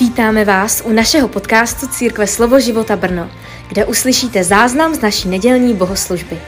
Vítáme 0.00 0.44
vás 0.44 0.82
u 0.84 0.92
našeho 0.92 1.28
podcastu 1.28 1.86
Církve 1.86 2.26
Slovo 2.26 2.60
života 2.60 2.96
Brno, 2.96 3.30
kde 3.68 3.86
uslyšíte 3.86 4.44
záznam 4.44 4.94
z 4.94 5.00
naší 5.00 5.28
nedělní 5.28 5.74
bohoslužby. 5.74 6.40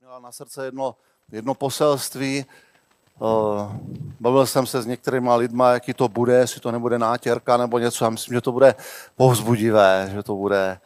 Měla 0.00 0.18
na 0.18 0.32
srdce 0.32 0.64
jedno, 0.64 0.94
jedno 1.32 1.54
poselství. 1.54 2.44
Uh, 3.18 3.28
bavil 4.20 4.46
jsem 4.46 4.66
se 4.66 4.82
s 4.82 4.86
některými 4.86 5.30
lidmi, 5.36 5.64
jaký 5.72 5.94
to 5.94 6.08
bude, 6.08 6.34
jestli 6.34 6.60
to 6.60 6.72
nebude 6.72 6.98
nátěrka 6.98 7.56
nebo 7.56 7.78
něco. 7.78 8.04
Já 8.04 8.10
myslím, 8.10 8.34
že 8.34 8.40
to 8.40 8.52
bude 8.52 8.74
povzbudivé, 9.16 10.10
že 10.14 10.22
to 10.22 10.34
bude 10.34 10.78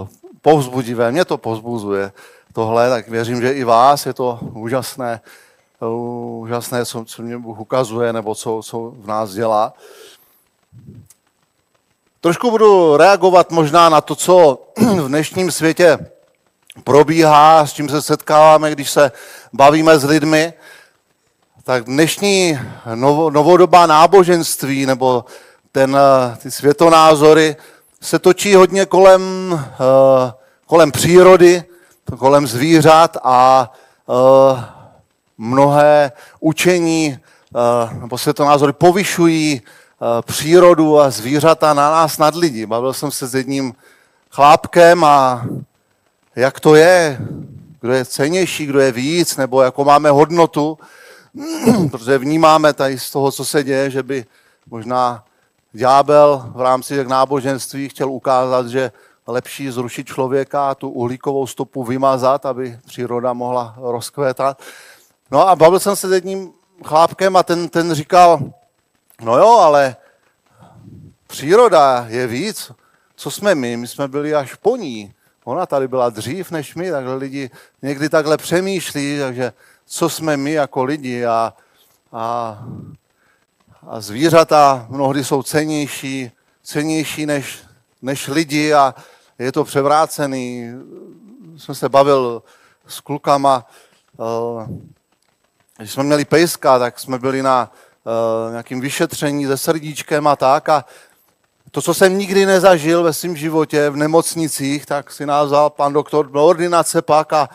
uh, 0.00 0.08
povzbudivé. 0.42 1.12
Mě 1.12 1.24
to 1.24 1.38
povzbuzuje 1.38 2.12
tohle, 2.52 2.90
tak 2.90 3.08
věřím, 3.08 3.40
že 3.40 3.52
i 3.52 3.64
vás 3.64 4.06
je 4.06 4.14
to 4.14 4.38
úžasné, 4.52 5.20
uh, 5.80 6.40
úžasné, 6.42 6.86
co, 6.86 7.04
co 7.04 7.22
mě 7.22 7.38
Bůh 7.38 7.60
ukazuje 7.60 8.12
nebo 8.12 8.34
co, 8.34 8.60
co 8.64 8.92
v 8.96 9.06
nás 9.06 9.34
dělá. 9.34 9.74
Trošku 12.24 12.50
budu 12.50 12.96
reagovat 12.96 13.50
možná 13.50 13.88
na 13.88 14.00
to, 14.00 14.14
co 14.14 14.62
v 14.76 15.08
dnešním 15.08 15.50
světě 15.50 15.98
probíhá, 16.84 17.66
s 17.66 17.72
čím 17.72 17.88
se 17.88 18.02
setkáváme, 18.02 18.70
když 18.70 18.90
se 18.90 19.12
bavíme 19.52 19.98
s 19.98 20.04
lidmi. 20.04 20.52
Tak 21.64 21.84
dnešní 21.84 22.58
novodobá 23.30 23.86
náboženství 23.86 24.86
nebo 24.86 25.24
ten, 25.72 25.98
ty 26.42 26.50
světonázory 26.50 27.56
se 28.00 28.18
točí 28.18 28.54
hodně 28.54 28.86
kolem, 28.86 29.22
eh, 29.52 30.32
kolem 30.66 30.92
přírody, 30.92 31.64
kolem 32.18 32.46
zvířat 32.46 33.16
a 33.22 33.72
eh, 34.10 34.64
mnohé 35.38 36.12
učení 36.40 37.18
eh, 37.18 38.00
nebo 38.00 38.18
světonázory 38.18 38.72
povyšují 38.72 39.62
Eh, 39.62 39.83
přírodu 40.22 41.00
a 41.00 41.10
zvířata 41.10 41.74
na 41.74 41.90
nás 41.90 42.18
nad 42.18 42.34
lidi. 42.34 42.66
Bavil 42.66 42.92
jsem 42.92 43.10
se 43.10 43.26
s 43.26 43.34
jedním 43.34 43.74
chlápkem 44.30 45.04
a 45.04 45.46
jak 46.36 46.60
to 46.60 46.74
je, 46.74 47.18
kdo 47.80 47.92
je 47.92 48.04
cenější, 48.04 48.66
kdo 48.66 48.80
je 48.80 48.92
víc, 48.92 49.36
nebo 49.36 49.62
jako 49.62 49.84
máme 49.84 50.10
hodnotu, 50.10 50.78
protože 51.90 52.18
vnímáme 52.18 52.72
tady 52.72 52.98
z 52.98 53.10
toho, 53.10 53.32
co 53.32 53.44
se 53.44 53.64
děje, 53.64 53.90
že 53.90 54.02
by 54.02 54.24
možná 54.70 55.24
ďábel 55.72 56.52
v 56.54 56.60
rámci 56.60 56.96
jak 56.96 57.08
náboženství 57.08 57.88
chtěl 57.88 58.10
ukázat, 58.10 58.66
že 58.66 58.92
lepší 59.26 59.70
zrušit 59.70 60.06
člověka 60.06 60.70
a 60.70 60.74
tu 60.74 60.90
uhlíkovou 60.90 61.46
stopu 61.46 61.84
vymazat, 61.84 62.46
aby 62.46 62.78
příroda 62.86 63.32
mohla 63.32 63.74
rozkvétat. 63.76 64.58
No 65.30 65.48
a 65.48 65.56
bavil 65.56 65.80
jsem 65.80 65.96
se 65.96 66.08
s 66.08 66.12
jedním 66.12 66.52
chlápkem 66.84 67.36
a 67.36 67.42
ten, 67.42 67.68
ten 67.68 67.94
říkal, 67.94 68.40
No 69.22 69.38
jo, 69.38 69.48
ale 69.48 69.96
příroda 71.26 72.06
je 72.08 72.26
víc. 72.26 72.72
Co 73.16 73.30
jsme 73.30 73.54
my? 73.54 73.76
My 73.76 73.88
jsme 73.88 74.08
byli 74.08 74.34
až 74.34 74.54
po 74.54 74.76
ní. 74.76 75.14
Ona 75.44 75.66
tady 75.66 75.88
byla 75.88 76.10
dřív 76.10 76.50
než 76.50 76.74
my, 76.74 76.90
takže 76.90 77.12
lidi 77.12 77.50
někdy 77.82 78.08
takhle 78.08 78.36
přemýšlí, 78.36 79.18
takže 79.18 79.52
co 79.86 80.08
jsme 80.08 80.36
my 80.36 80.52
jako 80.52 80.84
lidi 80.84 81.26
a, 81.26 81.54
a, 82.12 82.58
a 83.86 84.00
zvířata 84.00 84.86
mnohdy 84.88 85.24
jsou 85.24 85.42
cenější, 85.42 86.30
cenější 86.62 87.26
než, 87.26 87.58
než 88.02 88.28
lidi 88.28 88.74
a 88.74 88.94
je 89.38 89.52
to 89.52 89.64
převrácený. 89.64 90.72
Jsem 91.56 91.74
se 91.74 91.88
bavil 91.88 92.42
s 92.86 93.00
klukama, 93.00 93.66
eh, 94.20 94.66
když 95.76 95.92
jsme 95.92 96.02
měli 96.02 96.24
pejska, 96.24 96.78
tak 96.78 97.00
jsme 97.00 97.18
byli 97.18 97.42
na 97.42 97.72
nějakým 98.50 98.80
vyšetření 98.80 99.46
se 99.46 99.56
srdíčkem 99.56 100.26
a 100.26 100.36
tak. 100.36 100.68
A 100.68 100.84
to, 101.70 101.82
co 101.82 101.94
jsem 101.94 102.18
nikdy 102.18 102.46
nezažil 102.46 103.02
ve 103.02 103.12
svém 103.12 103.36
životě 103.36 103.90
v 103.90 103.96
nemocnicích, 103.96 104.86
tak 104.86 105.12
si 105.12 105.26
nás 105.26 105.46
vzal 105.46 105.70
pan 105.70 105.92
doktor 105.92 106.30
do 106.30 106.46
ordinace 106.46 107.02
pak 107.02 107.32
a, 107.32 107.48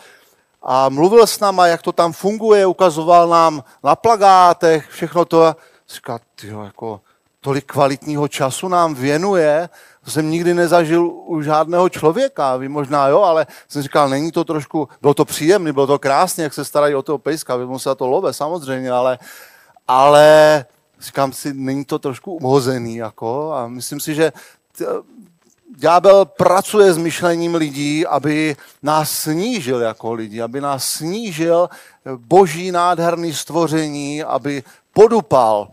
a 0.62 0.88
mluvil 0.88 1.26
s 1.26 1.40
náma, 1.40 1.66
jak 1.66 1.82
to 1.82 1.92
tam 1.92 2.12
funguje, 2.12 2.66
ukazoval 2.66 3.28
nám 3.28 3.64
na 3.84 3.96
plagátech, 3.96 4.88
všechno 4.90 5.24
to. 5.24 5.56
Říkal, 5.88 6.18
tyjo, 6.34 6.62
jako 6.62 7.00
tolik 7.40 7.64
kvalitního 7.72 8.28
času 8.28 8.68
nám 8.68 8.94
věnuje, 8.94 9.68
to 10.04 10.10
jsem 10.10 10.30
nikdy 10.30 10.54
nezažil 10.54 11.10
u 11.26 11.42
žádného 11.42 11.88
člověka, 11.88 12.56
vy 12.56 12.68
možná 12.68 13.08
jo, 13.08 13.22
ale 13.22 13.46
jsem 13.68 13.82
říkal, 13.82 14.08
není 14.08 14.32
to 14.32 14.44
trošku, 14.44 14.88
bylo 15.00 15.14
to 15.14 15.24
příjemné, 15.24 15.72
bylo 15.72 15.86
to 15.86 15.98
krásně, 15.98 16.44
jak 16.44 16.54
se 16.54 16.64
starají 16.64 16.94
o 16.94 17.02
toho 17.02 17.18
pejska, 17.18 17.56
vy 17.56 17.78
se 17.78 17.94
to 17.94 18.06
love 18.06 18.32
samozřejmě, 18.32 18.90
ale, 18.90 19.18
ale 19.90 20.64
říkám 21.00 21.32
si, 21.32 21.54
není 21.54 21.84
to 21.84 21.98
trošku 21.98 22.34
uhozený, 22.34 22.96
jako, 22.96 23.52
a 23.52 23.68
myslím 23.68 24.00
si, 24.00 24.14
že 24.14 24.32
ďábel 25.76 26.24
pracuje 26.24 26.92
s 26.92 26.98
myšlením 26.98 27.54
lidí, 27.54 28.06
aby 28.06 28.56
nás 28.82 29.10
snížil 29.10 29.80
jako 29.80 30.12
lidi, 30.12 30.42
aby 30.42 30.60
nás 30.60 30.84
snížil 30.84 31.68
boží 32.16 32.72
nádherný 32.72 33.34
stvoření, 33.34 34.22
aby 34.22 34.62
podupal. 34.92 35.68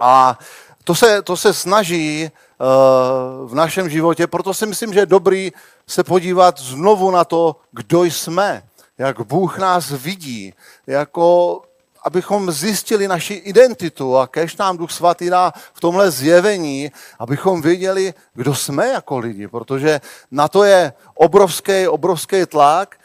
A 0.00 0.38
to 0.84 0.94
se, 0.94 1.22
to 1.22 1.36
se 1.36 1.54
snaží 1.54 2.28
uh, 2.28 3.48
v 3.48 3.54
našem 3.54 3.88
životě, 3.88 4.26
proto 4.26 4.54
si 4.54 4.66
myslím, 4.66 4.92
že 4.92 5.00
je 5.00 5.06
dobrý 5.06 5.52
se 5.86 6.04
podívat 6.04 6.60
znovu 6.60 7.10
na 7.10 7.24
to, 7.24 7.56
kdo 7.72 8.04
jsme, 8.04 8.62
jak 8.98 9.20
Bůh 9.20 9.58
nás 9.58 9.90
vidí, 9.90 10.54
jako 10.86 11.62
abychom 12.04 12.52
zjistili 12.52 13.08
naši 13.08 13.34
identitu 13.34 14.16
a 14.16 14.26
kež 14.26 14.56
nám 14.56 14.76
Duch 14.76 14.92
Svatý 14.92 15.30
dá 15.30 15.52
v 15.72 15.80
tomhle 15.80 16.10
zjevení, 16.10 16.92
abychom 17.18 17.62
věděli, 17.62 18.14
kdo 18.34 18.54
jsme 18.54 18.88
jako 18.88 19.18
lidi, 19.18 19.48
protože 19.48 20.00
na 20.30 20.48
to 20.48 20.64
je 20.64 20.92
obrovský, 21.14 21.88
obrovský 21.88 22.46
tlak 22.46 22.96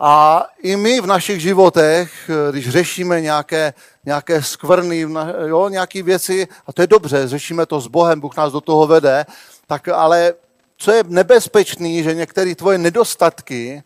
a 0.00 0.46
i 0.62 0.76
my 0.76 1.00
v 1.00 1.06
našich 1.06 1.40
životech, 1.40 2.30
když 2.50 2.68
řešíme 2.68 3.20
nějaké, 3.20 3.74
nějaké 4.04 4.42
skvrny, 4.42 5.06
jo, 5.46 5.68
nějaké 5.68 6.02
věci, 6.02 6.48
a 6.66 6.72
to 6.72 6.82
je 6.82 6.86
dobře, 6.86 7.28
řešíme 7.28 7.66
to 7.66 7.80
s 7.80 7.86
Bohem, 7.86 8.20
Bůh 8.20 8.36
nás 8.36 8.52
do 8.52 8.60
toho 8.60 8.86
vede, 8.86 9.26
tak 9.66 9.88
ale 9.88 10.34
co 10.76 10.92
je 10.92 11.04
nebezpečný, 11.06 12.02
že 12.02 12.14
některé 12.14 12.54
tvoje 12.54 12.78
nedostatky, 12.78 13.82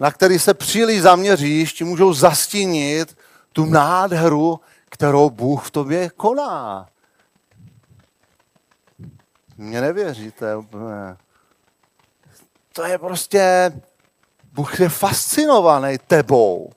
na 0.00 0.10
který 0.10 0.38
se 0.38 0.54
příliš 0.54 1.02
zaměříš, 1.02 1.72
ti 1.72 1.84
můžou 1.84 2.12
zastínit 2.12 3.16
tu 3.52 3.64
nádheru, 3.64 4.60
kterou 4.84 5.30
Bůh 5.30 5.66
v 5.66 5.70
tobě 5.70 6.10
koná. 6.10 6.88
Mně 9.56 9.80
nevěříte. 9.80 10.56
To 12.72 12.84
je 12.84 12.98
prostě, 12.98 13.72
Bůh 14.52 14.80
je 14.80 14.88
fascinovaný 14.88 15.98
tebou. 15.98 16.70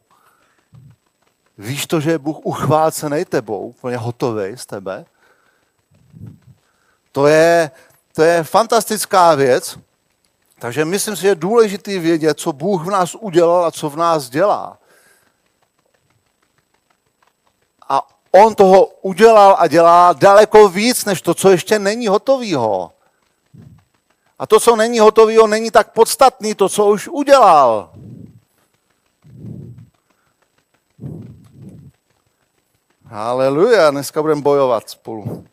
Víš 1.57 1.87
to, 1.87 1.99
že 1.99 2.11
je 2.11 2.17
Bůh 2.17 2.37
uchvácený 2.43 3.25
tebou, 3.25 3.67
úplně 3.67 3.97
hotový 3.97 4.57
z 4.57 4.65
tebe? 4.65 5.05
To 7.11 7.27
je, 7.27 7.71
to 8.13 8.23
je 8.23 8.43
fantastická 8.43 9.35
věc. 9.35 9.79
Takže 10.59 10.85
myslím 10.85 11.15
si, 11.15 11.21
že 11.21 11.27
je 11.27 11.35
důležité 11.35 11.99
vědět, 11.99 12.39
co 12.39 12.53
Bůh 12.53 12.85
v 12.85 12.89
nás 12.89 13.15
udělal 13.15 13.65
a 13.65 13.71
co 13.71 13.89
v 13.89 13.95
nás 13.95 14.29
dělá. 14.29 14.77
On 18.35 18.55
toho 18.55 18.85
udělal 18.85 19.55
a 19.59 19.67
dělá 19.67 20.13
daleko 20.13 20.69
víc, 20.69 21.05
než 21.05 21.21
to, 21.21 21.33
co 21.33 21.49
ještě 21.49 21.79
není 21.79 22.07
hotovýho. 22.07 22.91
A 24.39 24.47
to, 24.47 24.59
co 24.59 24.75
není 24.75 24.99
hotovýho, 24.99 25.47
není 25.47 25.71
tak 25.71 25.91
podstatný, 25.91 26.55
to, 26.55 26.69
co 26.69 26.85
už 26.85 27.07
udělal. 27.07 27.89
Haleluja, 33.05 33.91
dneska 33.91 34.21
budeme 34.21 34.41
bojovat 34.41 34.89
spolu. 34.89 35.45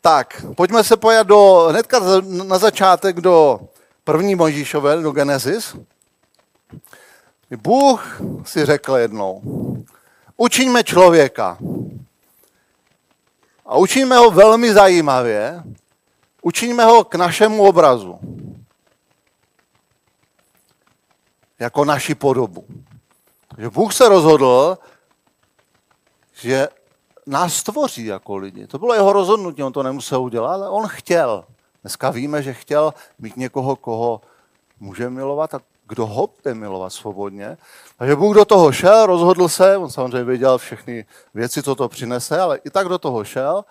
Tak, 0.00 0.44
pojďme 0.56 0.84
se 0.84 0.96
pojat 0.96 1.26
do, 1.26 1.66
hnedka 1.70 2.00
na 2.22 2.58
začátek 2.58 3.20
do 3.20 3.60
první 4.04 4.34
Mojžíšové, 4.34 4.96
do 4.96 5.10
Genesis. 5.10 5.76
Bůh 7.62 8.20
si 8.44 8.64
řekl 8.64 8.96
jednou, 8.96 9.42
učiňme 10.36 10.84
člověka, 10.84 11.58
a 13.68 13.76
učíme 13.76 14.16
ho 14.16 14.30
velmi 14.30 14.72
zajímavě, 14.72 15.62
učíme 16.42 16.84
ho 16.84 17.04
k 17.04 17.14
našemu 17.14 17.68
obrazu. 17.68 18.18
Jako 21.58 21.84
naši 21.84 22.14
podobu. 22.14 22.64
Že 23.58 23.70
Bůh 23.70 23.94
se 23.94 24.08
rozhodl, 24.08 24.78
že 26.32 26.68
nás 27.26 27.54
stvoří 27.54 28.04
jako 28.04 28.36
lidi. 28.36 28.66
To 28.66 28.78
bylo 28.78 28.94
jeho 28.94 29.12
rozhodnutí, 29.12 29.62
on 29.62 29.72
to 29.72 29.82
nemusel 29.82 30.22
udělat, 30.22 30.52
ale 30.52 30.68
on 30.68 30.86
chtěl. 30.86 31.44
Dneska 31.82 32.10
víme, 32.10 32.42
že 32.42 32.54
chtěl 32.54 32.94
mít 33.18 33.36
někoho, 33.36 33.76
koho 33.76 34.20
může 34.80 35.10
milovat 35.10 35.54
a 35.54 35.60
kdo 35.88 36.06
ho 36.06 36.28
bude 36.36 36.54
milovat 36.54 36.92
svobodně. 36.92 37.56
Takže 37.98 38.16
Bůh 38.16 38.34
do 38.34 38.44
toho 38.44 38.72
šel, 38.72 39.06
rozhodl 39.06 39.48
se, 39.48 39.76
on 39.76 39.90
samozřejmě 39.90 40.24
věděl 40.24 40.58
všechny 40.58 41.06
věci, 41.34 41.62
co 41.62 41.74
to 41.74 41.88
přinese, 41.88 42.40
ale 42.40 42.58
i 42.64 42.70
tak 42.70 42.88
do 42.88 42.98
toho 42.98 43.24
šel, 43.24 43.64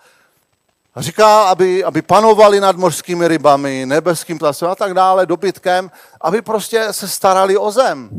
A 0.94 1.02
říká, 1.02 1.42
aby, 1.42 1.84
aby 1.84 2.02
panovali 2.02 2.60
nad 2.60 2.76
mořskými 2.76 3.28
rybami, 3.28 3.86
nebeským 3.86 4.38
plasem 4.38 4.68
a 4.68 4.74
tak 4.74 4.94
dále, 4.94 5.26
dobytkem, 5.26 5.90
aby 6.20 6.42
prostě 6.42 6.92
se 6.92 7.08
starali 7.08 7.56
o 7.56 7.70
zem. 7.70 8.10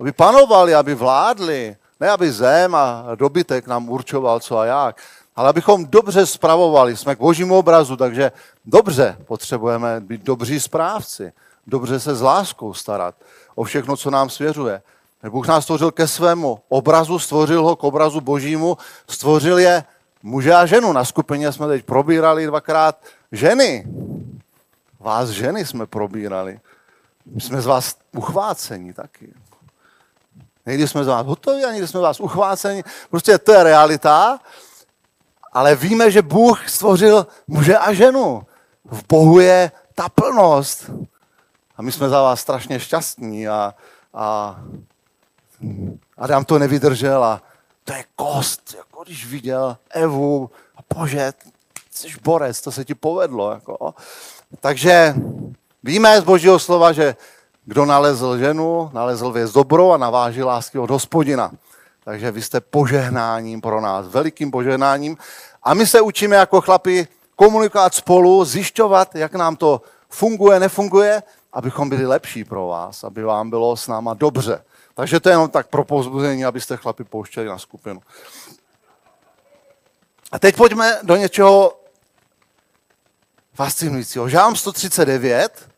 Aby 0.00 0.12
panovali, 0.12 0.74
aby 0.74 0.94
vládli. 0.94 1.76
Ne, 2.00 2.10
aby 2.10 2.32
zem 2.32 2.74
a 2.74 3.04
dobytek 3.14 3.66
nám 3.66 3.88
určoval 3.88 4.40
co 4.40 4.58
a 4.58 4.64
jak, 4.64 5.02
ale 5.36 5.48
abychom 5.48 5.86
dobře 5.86 6.26
spravovali. 6.26 6.96
Jsme 6.96 7.16
k 7.16 7.18
božímu 7.18 7.58
obrazu, 7.58 7.96
takže 7.96 8.32
dobře 8.64 9.16
potřebujeme 9.26 10.00
být 10.00 10.22
dobří 10.22 10.60
správci. 10.60 11.32
Dobře 11.68 12.00
se 12.00 12.14
s 12.14 12.22
láskou 12.22 12.74
starat 12.74 13.14
o 13.54 13.64
všechno, 13.64 13.96
co 13.96 14.10
nám 14.10 14.30
svěřuje. 14.30 14.82
Bůh 15.30 15.46
nás 15.46 15.64
stvořil 15.64 15.90
ke 15.90 16.08
svému 16.08 16.60
obrazu, 16.68 17.18
stvořil 17.18 17.64
ho 17.64 17.76
k 17.76 17.84
obrazu 17.84 18.20
božímu, 18.20 18.76
stvořil 19.08 19.58
je 19.58 19.84
muže 20.22 20.54
a 20.54 20.66
ženu. 20.66 20.92
Na 20.92 21.04
skupině 21.04 21.52
jsme 21.52 21.66
teď 21.66 21.84
probírali 21.84 22.46
dvakrát 22.46 22.98
ženy. 23.32 23.86
Vás 25.00 25.28
ženy 25.28 25.66
jsme 25.66 25.86
probírali. 25.86 26.60
My 27.26 27.40
jsme 27.40 27.60
z 27.60 27.66
vás 27.66 27.96
uchváceni 28.16 28.92
taky. 28.92 29.34
Někdy 30.66 30.88
jsme 30.88 31.04
z 31.04 31.06
vás 31.06 31.26
hotoví 31.26 31.64
a 31.64 31.72
někdy 31.72 31.88
jsme 31.88 32.00
z 32.00 32.02
vás 32.02 32.20
uchváceni. 32.20 32.84
Prostě 33.10 33.38
to 33.38 33.52
je 33.52 33.62
realita, 33.62 34.38
ale 35.52 35.76
víme, 35.76 36.10
že 36.10 36.22
Bůh 36.22 36.68
stvořil 36.68 37.26
muže 37.46 37.78
a 37.78 37.92
ženu. 37.92 38.42
V 38.84 39.02
Bohu 39.08 39.40
je 39.40 39.70
ta 39.94 40.08
plnost. 40.08 40.90
A 41.78 41.82
my 41.82 41.92
jsme 41.92 42.08
za 42.08 42.22
vás 42.22 42.40
strašně 42.40 42.80
šťastní 42.80 43.48
a, 43.48 43.74
a 44.14 44.60
Adam 46.18 46.44
to 46.44 46.58
nevydržel 46.58 47.24
a 47.24 47.42
to 47.84 47.92
je 47.92 48.04
kost, 48.16 48.74
jako 48.76 49.04
když 49.04 49.26
viděl 49.26 49.76
Evu 49.90 50.50
a 50.76 50.94
bože, 50.94 51.32
jsi 51.90 52.08
borec, 52.22 52.60
to 52.60 52.72
se 52.72 52.84
ti 52.84 52.94
povedlo. 52.94 53.50
Jako. 53.50 53.94
Takže 54.60 55.14
víme 55.82 56.20
z 56.20 56.24
božího 56.24 56.58
slova, 56.58 56.92
že 56.92 57.16
kdo 57.64 57.84
nalezl 57.84 58.38
ženu, 58.38 58.90
nalezl 58.92 59.32
věc 59.32 59.52
dobrou 59.52 59.90
a 59.90 59.96
naváží 59.96 60.42
lásky 60.42 60.78
od 60.78 60.90
hospodina. 60.90 61.52
Takže 62.04 62.30
vy 62.30 62.42
jste 62.42 62.60
požehnáním 62.60 63.60
pro 63.60 63.80
nás, 63.80 64.06
velikým 64.06 64.50
požehnáním. 64.50 65.16
A 65.62 65.74
my 65.74 65.86
se 65.86 66.00
učíme 66.00 66.36
jako 66.36 66.60
chlapi 66.60 67.08
komunikovat 67.36 67.94
spolu, 67.94 68.44
zjišťovat, 68.44 69.14
jak 69.14 69.34
nám 69.34 69.56
to 69.56 69.82
funguje, 70.08 70.60
nefunguje, 70.60 71.22
abychom 71.52 71.88
byli 71.88 72.06
lepší 72.06 72.44
pro 72.44 72.66
vás, 72.66 73.04
aby 73.04 73.22
vám 73.22 73.50
bylo 73.50 73.76
s 73.76 73.88
náma 73.88 74.14
dobře. 74.14 74.64
Takže 74.94 75.20
to 75.20 75.28
je 75.28 75.32
jenom 75.32 75.50
tak 75.50 75.66
pro 75.66 75.84
povzbuzení, 75.84 76.44
abyste 76.44 76.76
chlapi 76.76 77.04
pouštěli 77.04 77.46
na 77.46 77.58
skupinu. 77.58 78.00
A 80.32 80.38
teď 80.38 80.56
pojďme 80.56 80.98
do 81.02 81.16
něčeho 81.16 81.80
fascinujícího. 83.54 84.28
Žám 84.28 84.56
139, 84.56 85.68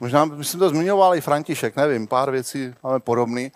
možná, 0.00 0.24
myslím, 0.24 0.60
to 0.60 0.68
zmiňoval 0.68 1.14
i 1.14 1.20
František, 1.20 1.76
nevím, 1.76 2.06
pár 2.06 2.30
věcí 2.30 2.74
máme 2.82 3.00
podobný. 3.00 3.52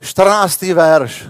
14. 0.00 0.62
verš. 0.62 1.28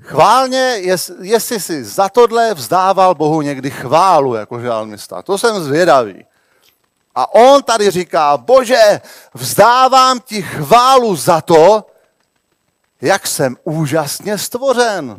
Chválně, 0.00 0.76
jestli 1.20 1.60
si 1.60 1.84
za 1.84 2.08
tohle 2.08 2.54
vzdával 2.54 3.14
Bohu 3.14 3.42
někdy 3.42 3.70
chválu, 3.70 4.34
jako 4.34 4.60
žálmista. 4.60 5.22
To 5.22 5.38
jsem 5.38 5.64
zvědavý. 5.64 6.24
A 7.14 7.34
on 7.34 7.62
tady 7.62 7.90
říká, 7.90 8.36
bože, 8.36 9.00
vzdávám 9.34 10.20
ti 10.20 10.42
chválu 10.42 11.16
za 11.16 11.40
to, 11.40 11.86
jak 13.00 13.26
jsem 13.26 13.56
úžasně 13.64 14.38
stvořen. 14.38 15.16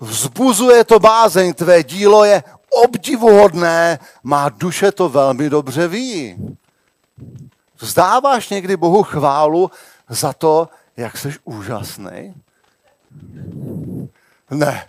Vzbuzuje 0.00 0.84
to 0.84 0.98
bázeň, 0.98 1.54
tvé 1.54 1.82
dílo 1.82 2.24
je 2.24 2.42
obdivuhodné, 2.84 3.98
má 4.22 4.48
duše 4.48 4.92
to 4.92 5.08
velmi 5.08 5.50
dobře 5.50 5.88
ví. 5.88 6.36
Vzdáváš 7.78 8.48
někdy 8.48 8.76
Bohu 8.76 9.02
chválu 9.02 9.70
za 10.08 10.32
to, 10.32 10.68
jak 10.96 11.18
jsi 11.18 11.34
úžasný? 11.44 12.34
Ne. 14.50 14.88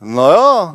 No 0.00 0.32
jo, 0.32 0.74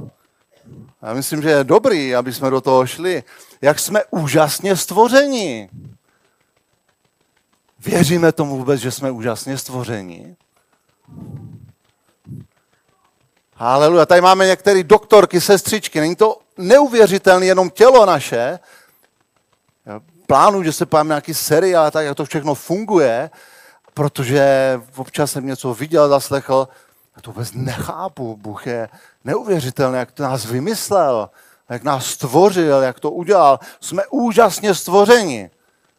já 1.01 1.13
myslím, 1.13 1.41
že 1.41 1.49
je 1.49 1.63
dobrý, 1.63 2.15
aby 2.15 2.33
jsme 2.33 2.49
do 2.49 2.61
toho 2.61 2.87
šli. 2.87 3.23
Jak 3.65 3.79
jsme 3.79 4.03
úžasně 4.11 4.75
stvořeni. 4.75 5.69
Věříme 7.79 8.31
tomu 8.31 8.57
vůbec, 8.57 8.81
že 8.81 8.91
jsme 8.91 9.11
úžasně 9.11 9.57
stvořeni? 9.57 10.35
Haleluja. 13.55 14.05
Tady 14.05 14.21
máme 14.21 14.47
některé 14.47 14.83
doktorky, 14.83 15.41
sestřičky. 15.41 15.99
Není 15.99 16.15
to 16.15 16.39
neuvěřitelné 16.57 17.45
jenom 17.45 17.69
tělo 17.69 18.05
naše. 18.05 18.59
Já 19.85 19.99
plánuju, 20.27 20.63
že 20.63 20.73
se 20.73 20.85
pojďme 20.85 21.07
nějaký 21.07 21.33
seriál, 21.33 21.91
tak 21.91 22.05
jak 22.05 22.17
to 22.17 22.25
všechno 22.25 22.55
funguje, 22.55 23.29
protože 23.93 24.81
občas 24.95 25.31
jsem 25.31 25.45
něco 25.45 25.73
viděl, 25.73 26.09
zaslechl, 26.09 26.67
já 27.15 27.21
to 27.21 27.31
vůbec 27.31 27.51
nechápu. 27.53 28.37
Bůh 28.37 28.67
je 28.67 28.89
neuvěřitelný, 29.23 29.97
jak 29.97 30.11
to 30.11 30.23
nás 30.23 30.45
vymyslel, 30.45 31.29
jak 31.69 31.83
nás 31.83 32.05
stvořil, 32.05 32.81
jak 32.81 32.99
to 32.99 33.11
udělal. 33.11 33.59
Jsme 33.79 34.03
úžasně 34.09 34.75
stvořeni. 34.75 35.49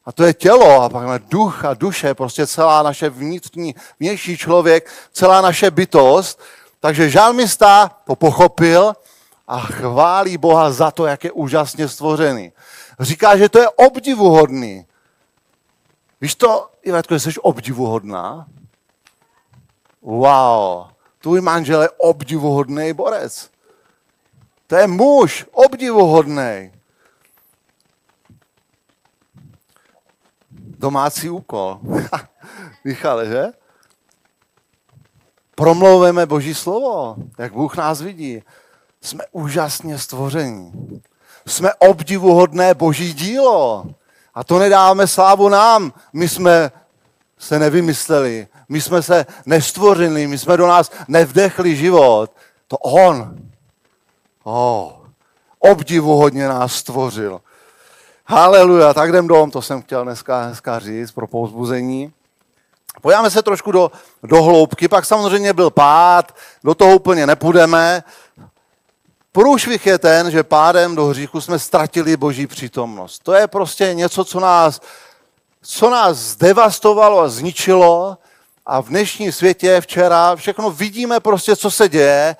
A 0.04 0.12
to 0.12 0.24
je 0.24 0.34
tělo, 0.34 0.82
a 0.82 0.88
pak 0.88 1.04
máme 1.04 1.18
duch 1.18 1.64
a 1.64 1.74
duše, 1.74 2.14
prostě 2.14 2.46
celá 2.46 2.82
naše 2.82 3.08
vnitřní, 3.10 3.74
vnější 4.00 4.36
člověk, 4.36 4.90
celá 5.12 5.40
naše 5.40 5.70
bytost. 5.70 6.40
Takže 6.80 7.10
žalmista 7.10 7.90
to 8.04 8.16
pochopil 8.16 8.94
a 9.48 9.60
chválí 9.60 10.38
Boha 10.38 10.70
za 10.70 10.90
to, 10.90 11.06
jak 11.06 11.24
je 11.24 11.32
úžasně 11.32 11.88
stvořený. 11.88 12.52
Říká, 13.00 13.36
že 13.36 13.48
to 13.48 13.58
je 13.58 13.68
obdivuhodný. 13.68 14.86
Víš 16.20 16.34
to, 16.34 16.70
Ivetko, 16.82 17.14
jsi 17.14 17.30
obdivuhodná? 17.40 18.46
Wow 20.02 20.96
tvůj 21.26 21.40
manžel 21.40 21.82
je 21.82 21.90
obdivuhodný 21.90 22.92
borec. 22.92 23.50
To 24.66 24.76
je 24.76 24.86
muž, 24.86 25.46
obdivuhodný. 25.52 26.72
Domácí 30.78 31.30
úkol. 31.30 31.80
Michale, 32.84 33.26
že? 33.26 33.44
Promlouveme 35.54 36.26
Boží 36.26 36.54
slovo, 36.54 37.16
jak 37.38 37.52
Bůh 37.52 37.76
nás 37.76 38.00
vidí. 38.00 38.42
Jsme 39.00 39.24
úžasně 39.32 39.98
stvoření. 39.98 40.72
Jsme 41.46 41.74
obdivuhodné 41.74 42.74
Boží 42.74 43.14
dílo. 43.14 43.86
A 44.34 44.44
to 44.44 44.58
nedáme 44.58 45.06
slávu 45.06 45.48
nám. 45.48 45.92
My 46.12 46.28
jsme 46.28 46.70
se 47.38 47.58
nevymysleli. 47.58 48.48
My 48.68 48.80
jsme 48.80 49.02
se 49.02 49.26
nestvořili, 49.46 50.26
my 50.26 50.38
jsme 50.38 50.56
do 50.56 50.66
nás 50.66 50.90
nevdechli 51.08 51.76
život. 51.76 52.30
To 52.68 52.78
on. 52.78 53.36
Oh, 54.48 54.92
obdivuhodně 55.58 56.48
nás 56.48 56.74
stvořil. 56.74 57.40
Haleluja, 58.26 58.94
tak 58.94 59.08
jdem 59.08 59.26
dom, 59.26 59.50
to 59.50 59.62
jsem 59.62 59.82
chtěl 59.82 60.04
dneska, 60.04 60.46
dneska 60.46 60.78
říct 60.78 61.12
pro 61.12 61.26
povzbuzení. 61.26 62.12
Pojáme 63.00 63.30
se 63.30 63.42
trošku 63.42 63.72
do, 63.72 63.90
do 64.22 64.42
hloubky, 64.42 64.88
pak 64.88 65.04
samozřejmě 65.04 65.52
byl 65.52 65.70
pád, 65.70 66.34
do 66.64 66.74
toho 66.74 66.96
úplně 66.96 67.26
nepůjdeme. 67.26 68.04
Průšvih 69.32 69.86
je 69.86 69.98
ten, 69.98 70.30
že 70.30 70.42
pádem 70.42 70.96
do 70.96 71.06
hříchu 71.06 71.40
jsme 71.40 71.58
ztratili 71.58 72.16
boží 72.16 72.46
přítomnost. 72.46 73.18
To 73.18 73.34
je 73.34 73.46
prostě 73.46 73.94
něco, 73.94 74.24
co 74.24 74.40
nás 74.40 74.80
co 75.62 75.90
nás 75.90 76.16
zdevastovalo 76.16 77.20
a 77.20 77.28
zničilo 77.28 78.18
a 78.66 78.80
v 78.82 78.88
dnešním 78.88 79.32
světě 79.32 79.80
včera 79.80 80.36
všechno 80.36 80.70
vidíme 80.70 81.20
prostě, 81.20 81.56
co 81.56 81.70
se 81.70 81.88
děje 81.88 82.36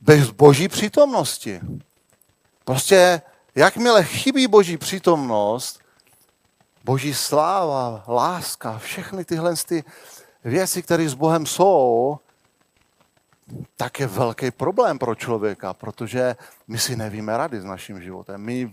bez 0.00 0.30
boží 0.30 0.68
přítomnosti. 0.68 1.60
Prostě 2.64 3.22
jakmile 3.54 4.04
chybí 4.04 4.46
boží 4.46 4.76
přítomnost, 4.76 5.80
boží 6.84 7.14
sláva, 7.14 8.04
láska, 8.08 8.78
všechny 8.78 9.24
tyhle 9.24 9.54
ty 9.56 9.84
věci, 10.44 10.82
které 10.82 11.08
s 11.08 11.14
Bohem 11.14 11.46
jsou, 11.46 12.18
tak 13.76 14.00
je 14.00 14.06
velký 14.06 14.50
problém 14.50 14.98
pro 14.98 15.14
člověka, 15.14 15.74
protože 15.74 16.36
my 16.68 16.78
si 16.78 16.96
nevíme 16.96 17.36
rady 17.36 17.60
s 17.60 17.64
naším 17.64 18.02
životem. 18.02 18.40
My 18.40 18.72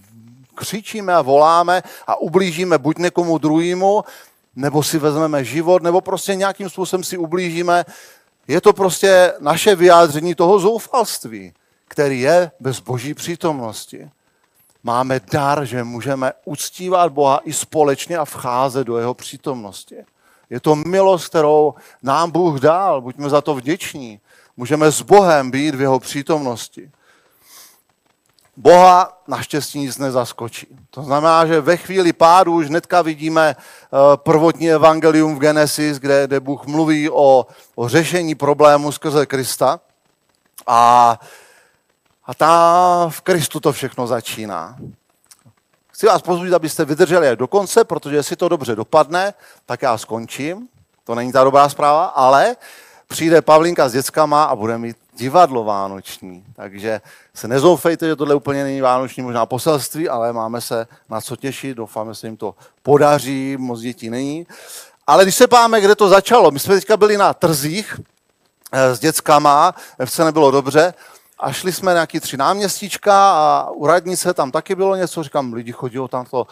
křičíme 0.55 1.15
a 1.15 1.21
voláme 1.21 1.83
a 2.07 2.15
ublížíme 2.15 2.77
buď 2.77 2.97
někomu 2.97 3.37
druhému, 3.37 4.03
nebo 4.55 4.83
si 4.83 4.99
vezmeme 4.99 5.43
život, 5.43 5.83
nebo 5.83 6.01
prostě 6.01 6.35
nějakým 6.35 6.69
způsobem 6.69 7.03
si 7.03 7.17
ublížíme. 7.17 7.85
Je 8.47 8.61
to 8.61 8.73
prostě 8.73 9.33
naše 9.39 9.75
vyjádření 9.75 10.35
toho 10.35 10.59
zoufalství, 10.59 11.53
který 11.87 12.19
je 12.19 12.51
bez 12.59 12.79
boží 12.79 13.13
přítomnosti. 13.13 14.09
Máme 14.83 15.19
dar, 15.31 15.65
že 15.65 15.83
můžeme 15.83 16.33
uctívat 16.45 17.11
Boha 17.11 17.39
i 17.43 17.53
společně 17.53 18.17
a 18.17 18.25
vcházet 18.25 18.87
do 18.87 18.97
jeho 18.97 19.13
přítomnosti. 19.13 19.95
Je 20.49 20.59
to 20.59 20.75
milost, 20.75 21.27
kterou 21.27 21.73
nám 22.03 22.31
Bůh 22.31 22.59
dal. 22.59 23.01
Buďme 23.01 23.29
za 23.29 23.41
to 23.41 23.55
vděční. 23.55 24.19
Můžeme 24.57 24.91
s 24.91 25.01
Bohem 25.01 25.51
být 25.51 25.75
v 25.75 25.81
jeho 25.81 25.99
přítomnosti. 25.99 26.91
Boha 28.57 29.21
naštěstí 29.27 29.79
nic 29.79 29.97
nezaskočí. 29.97 30.67
To 30.89 31.03
znamená, 31.03 31.45
že 31.45 31.61
ve 31.61 31.77
chvíli 31.77 32.13
pádu 32.13 32.53
už 32.53 32.67
hnedka 32.67 33.01
vidíme 33.01 33.55
eh, 33.55 33.97
prvotní 34.15 34.71
evangelium 34.71 35.35
v 35.35 35.39
Genesis, 35.39 35.99
kde, 35.99 36.27
kde 36.27 36.39
Bůh 36.39 36.65
mluví 36.65 37.09
o, 37.09 37.47
o 37.75 37.89
řešení 37.89 38.35
problému 38.35 38.91
skrze 38.91 39.25
Krista. 39.25 39.79
A, 40.67 41.19
a 42.25 42.33
ta 42.33 43.09
v 43.09 43.21
Kristu 43.21 43.59
to 43.59 43.71
všechno 43.71 44.07
začíná. 44.07 44.75
Chci 45.91 46.05
vás 46.05 46.21
pozvat, 46.21 46.53
abyste 46.53 46.85
vydrželi 46.85 47.37
do 47.37 47.47
konce, 47.47 47.83
protože 47.83 48.15
jestli 48.15 48.35
to 48.35 48.49
dobře 48.49 48.75
dopadne, 48.75 49.33
tak 49.65 49.81
já 49.81 49.97
skončím. 49.97 50.67
To 51.03 51.15
není 51.15 51.31
ta 51.31 51.43
dobrá 51.43 51.69
zpráva, 51.69 52.05
ale 52.05 52.55
přijde 53.07 53.41
Pavlinka 53.41 53.89
s 53.89 53.91
dětskama 53.91 54.43
a 54.43 54.55
bude 54.55 54.77
mít 54.77 54.97
divadlo 55.13 55.63
vánoční. 55.63 56.45
Takže 56.55 57.01
se 57.35 57.47
nezoufejte, 57.47 58.07
že 58.07 58.15
tohle 58.15 58.35
úplně 58.35 58.63
není 58.63 58.81
vánoční 58.81 59.23
možná 59.23 59.45
poselství, 59.45 60.09
ale 60.09 60.33
máme 60.33 60.61
se 60.61 60.87
na 61.09 61.21
co 61.21 61.35
těšit, 61.35 61.77
doufáme, 61.77 62.13
že 62.13 62.19
se 62.19 62.27
jim 62.27 62.37
to 62.37 62.55
podaří, 62.83 63.57
moc 63.57 63.79
dětí 63.79 64.09
není. 64.09 64.47
Ale 65.07 65.23
když 65.23 65.35
se 65.35 65.47
páme, 65.47 65.81
kde 65.81 65.95
to 65.95 66.09
začalo, 66.09 66.51
my 66.51 66.59
jsme 66.59 66.75
teďka 66.75 66.97
byli 66.97 67.17
na 67.17 67.33
trzích 67.33 67.99
eh, 68.71 68.95
s 68.95 68.99
dětskama, 68.99 69.75
vše 70.05 70.23
nebylo 70.23 70.51
dobře, 70.51 70.93
a 71.39 71.51
šli 71.51 71.73
jsme 71.73 71.91
na 71.91 71.93
nějaký 71.93 72.19
tři 72.19 72.37
náměstíčka 72.37 73.31
a 73.31 73.69
u 73.69 73.87
radnice 73.87 74.33
tam 74.33 74.51
taky 74.51 74.75
bylo 74.75 74.95
něco, 74.95 75.23
říkám, 75.23 75.53
lidi 75.53 75.71
chodí 75.71 75.97
tam 76.09 76.25
to 76.25 76.41
uh, 76.41 76.47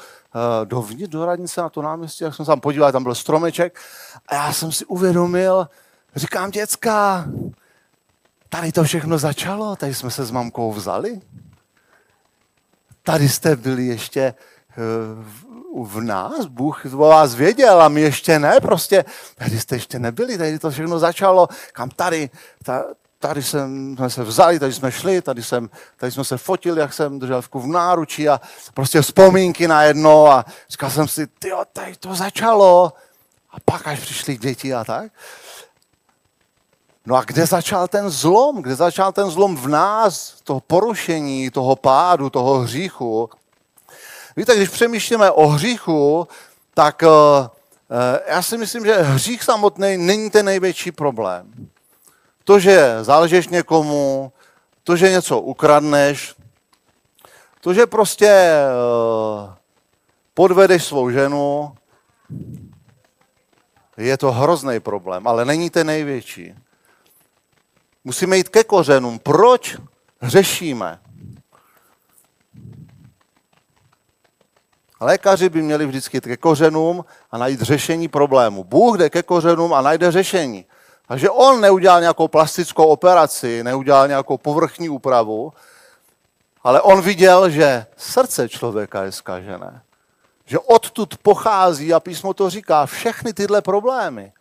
dovnitř 0.65 1.11
do 1.11 1.25
radnice 1.25 1.61
na 1.61 1.69
to 1.69 1.81
náměstí, 1.81 2.23
jak 2.23 2.35
jsem 2.35 2.45
se 2.45 2.51
tam 2.51 2.59
podíval, 2.59 2.91
tam 2.91 3.03
byl 3.03 3.15
stromeček 3.15 3.79
a 4.27 4.35
já 4.35 4.53
jsem 4.53 4.71
si 4.71 4.85
uvědomil, 4.85 5.67
říkám, 6.15 6.51
děcka, 6.51 7.25
tady 8.53 8.71
to 8.71 8.83
všechno 8.83 9.17
začalo, 9.17 9.75
tady 9.75 9.93
jsme 9.93 10.11
se 10.11 10.25
s 10.25 10.31
mamkou 10.31 10.73
vzali. 10.73 11.21
Tady 13.03 13.29
jste 13.29 13.55
byli 13.55 13.85
ještě 13.85 14.33
uh, 15.73 15.87
v 15.87 16.01
nás, 16.01 16.45
Bůh 16.45 16.85
o 16.85 16.97
vás 16.97 17.35
věděl 17.35 17.81
a 17.81 17.89
my 17.89 18.01
ještě 18.01 18.39
ne, 18.39 18.59
prostě 18.61 19.05
tady 19.35 19.59
jste 19.59 19.75
ještě 19.75 19.99
nebyli, 19.99 20.37
tady 20.37 20.59
to 20.59 20.71
všechno 20.71 20.99
začalo, 20.99 21.47
kam 21.71 21.89
tady, 21.89 22.29
ta, 22.63 22.83
tady 23.19 23.43
jsem, 23.43 23.95
jsme 23.97 24.09
se 24.09 24.23
vzali, 24.23 24.59
tady 24.59 24.73
jsme 24.73 24.91
šli, 24.91 25.21
tady, 25.21 25.43
jsem, 25.43 25.69
tady 25.97 26.11
jsme 26.11 26.23
se 26.23 26.37
fotili, 26.37 26.79
jak 26.79 26.93
jsem 26.93 27.19
držel 27.19 27.41
v 27.41 27.67
náručí 27.67 28.29
a 28.29 28.41
prostě 28.73 29.01
vzpomínky 29.01 29.67
na 29.67 29.83
jedno 29.83 30.27
a 30.27 30.45
říkal 30.69 30.89
jsem 30.89 31.07
si, 31.07 31.27
ty 31.27 31.51
tady 31.73 31.95
to 31.95 32.15
začalo. 32.15 32.93
A 33.49 33.57
pak 33.65 33.87
až 33.87 33.99
přišli 33.99 34.37
děti 34.37 34.73
a 34.73 34.83
tak. 34.83 35.11
No 37.07 37.15
a 37.15 37.23
kde 37.23 37.45
začal 37.45 37.87
ten 37.87 38.09
zlom? 38.09 38.61
Kde 38.61 38.75
začal 38.75 39.11
ten 39.11 39.29
zlom 39.29 39.55
v 39.55 39.67
nás, 39.67 40.41
toho 40.43 40.59
porušení, 40.59 41.49
toho 41.49 41.75
pádu, 41.75 42.29
toho 42.29 42.59
hříchu? 42.59 43.29
Víte, 44.35 44.55
když 44.55 44.69
přemýšlíme 44.69 45.31
o 45.31 45.47
hříchu, 45.47 46.27
tak 46.73 47.01
uh, 47.01 47.47
já 48.27 48.41
si 48.41 48.57
myslím, 48.57 48.85
že 48.85 49.01
hřích 49.01 49.43
samotný 49.43 49.97
není 49.97 50.29
ten 50.29 50.45
největší 50.45 50.91
problém. 50.91 51.69
To, 52.43 52.59
že 52.59 52.97
záležeš 53.01 53.47
někomu, 53.47 54.31
to, 54.83 54.95
že 54.95 55.11
něco 55.11 55.39
ukradneš, 55.39 56.35
to, 57.61 57.73
že 57.73 57.85
prostě 57.85 58.53
uh, 59.43 59.53
podvedeš 60.33 60.83
svou 60.83 61.09
ženu, 61.09 61.75
je 63.97 64.17
to 64.17 64.31
hrozný 64.31 64.79
problém, 64.79 65.27
ale 65.27 65.45
není 65.45 65.69
ten 65.69 65.87
největší. 65.87 66.55
Musíme 68.03 68.37
jít 68.37 68.49
ke 68.49 68.63
kořenům. 68.63 69.19
Proč 69.19 69.77
řešíme? 70.21 70.99
Lékaři 74.99 75.49
by 75.49 75.61
měli 75.61 75.85
vždycky 75.85 76.17
jít 76.17 76.23
ke 76.23 76.37
kořenům 76.37 77.05
a 77.31 77.37
najít 77.37 77.61
řešení 77.61 78.07
problému. 78.07 78.63
Bůh 78.63 78.97
jde 78.97 79.09
ke 79.09 79.23
kořenům 79.23 79.73
a 79.73 79.81
najde 79.81 80.11
řešení. 80.11 80.65
Takže 81.07 81.29
on 81.29 81.61
neudělal 81.61 82.01
nějakou 82.01 82.27
plastickou 82.27 82.85
operaci, 82.85 83.63
neudělal 83.63 84.07
nějakou 84.07 84.37
povrchní 84.37 84.89
úpravu, 84.89 85.53
ale 86.63 86.81
on 86.81 87.01
viděl, 87.01 87.49
že 87.49 87.85
srdce 87.97 88.49
člověka 88.49 89.03
je 89.03 89.11
zkažené. 89.11 89.81
Že 90.45 90.59
odtud 90.59 91.17
pochází, 91.17 91.93
a 91.93 91.99
písmo 91.99 92.33
to 92.33 92.49
říká, 92.49 92.85
všechny 92.85 93.33
tyhle 93.33 93.61
problémy. 93.61 94.33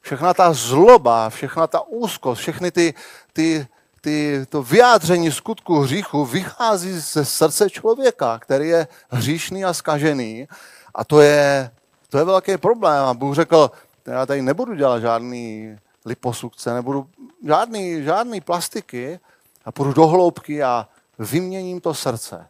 Všechna 0.00 0.34
ta 0.34 0.52
zloba, 0.52 1.30
všechna 1.30 1.66
ta 1.66 1.80
úzkost, 1.80 2.40
všechny 2.40 2.70
ty, 2.70 2.94
ty, 3.32 3.66
ty, 4.00 4.46
to 4.48 4.62
vyjádření 4.62 5.32
skutku 5.32 5.78
hříchu 5.78 6.24
vychází 6.24 6.92
ze 6.92 7.24
srdce 7.24 7.70
člověka, 7.70 8.38
který 8.38 8.68
je 8.68 8.88
hříšný 9.10 9.64
a 9.64 9.74
skažený. 9.74 10.48
A 10.94 11.04
to 11.04 11.20
je, 11.20 11.70
to 12.08 12.18
je 12.18 12.24
velký 12.24 12.56
problém. 12.56 13.04
A 13.04 13.14
Bůh 13.14 13.34
řekl, 13.34 13.70
já 14.06 14.26
tady 14.26 14.42
nebudu 14.42 14.74
dělat 14.74 15.00
žádný 15.00 15.76
liposukce, 16.04 16.74
nebudu 16.74 17.06
žádný, 17.46 18.02
žádný 18.02 18.40
plastiky 18.40 19.20
a 19.64 19.72
půjdu 19.72 19.92
do 19.92 20.06
hloubky 20.06 20.62
a 20.62 20.88
vyměním 21.18 21.80
to 21.80 21.94
srdce. 21.94 22.46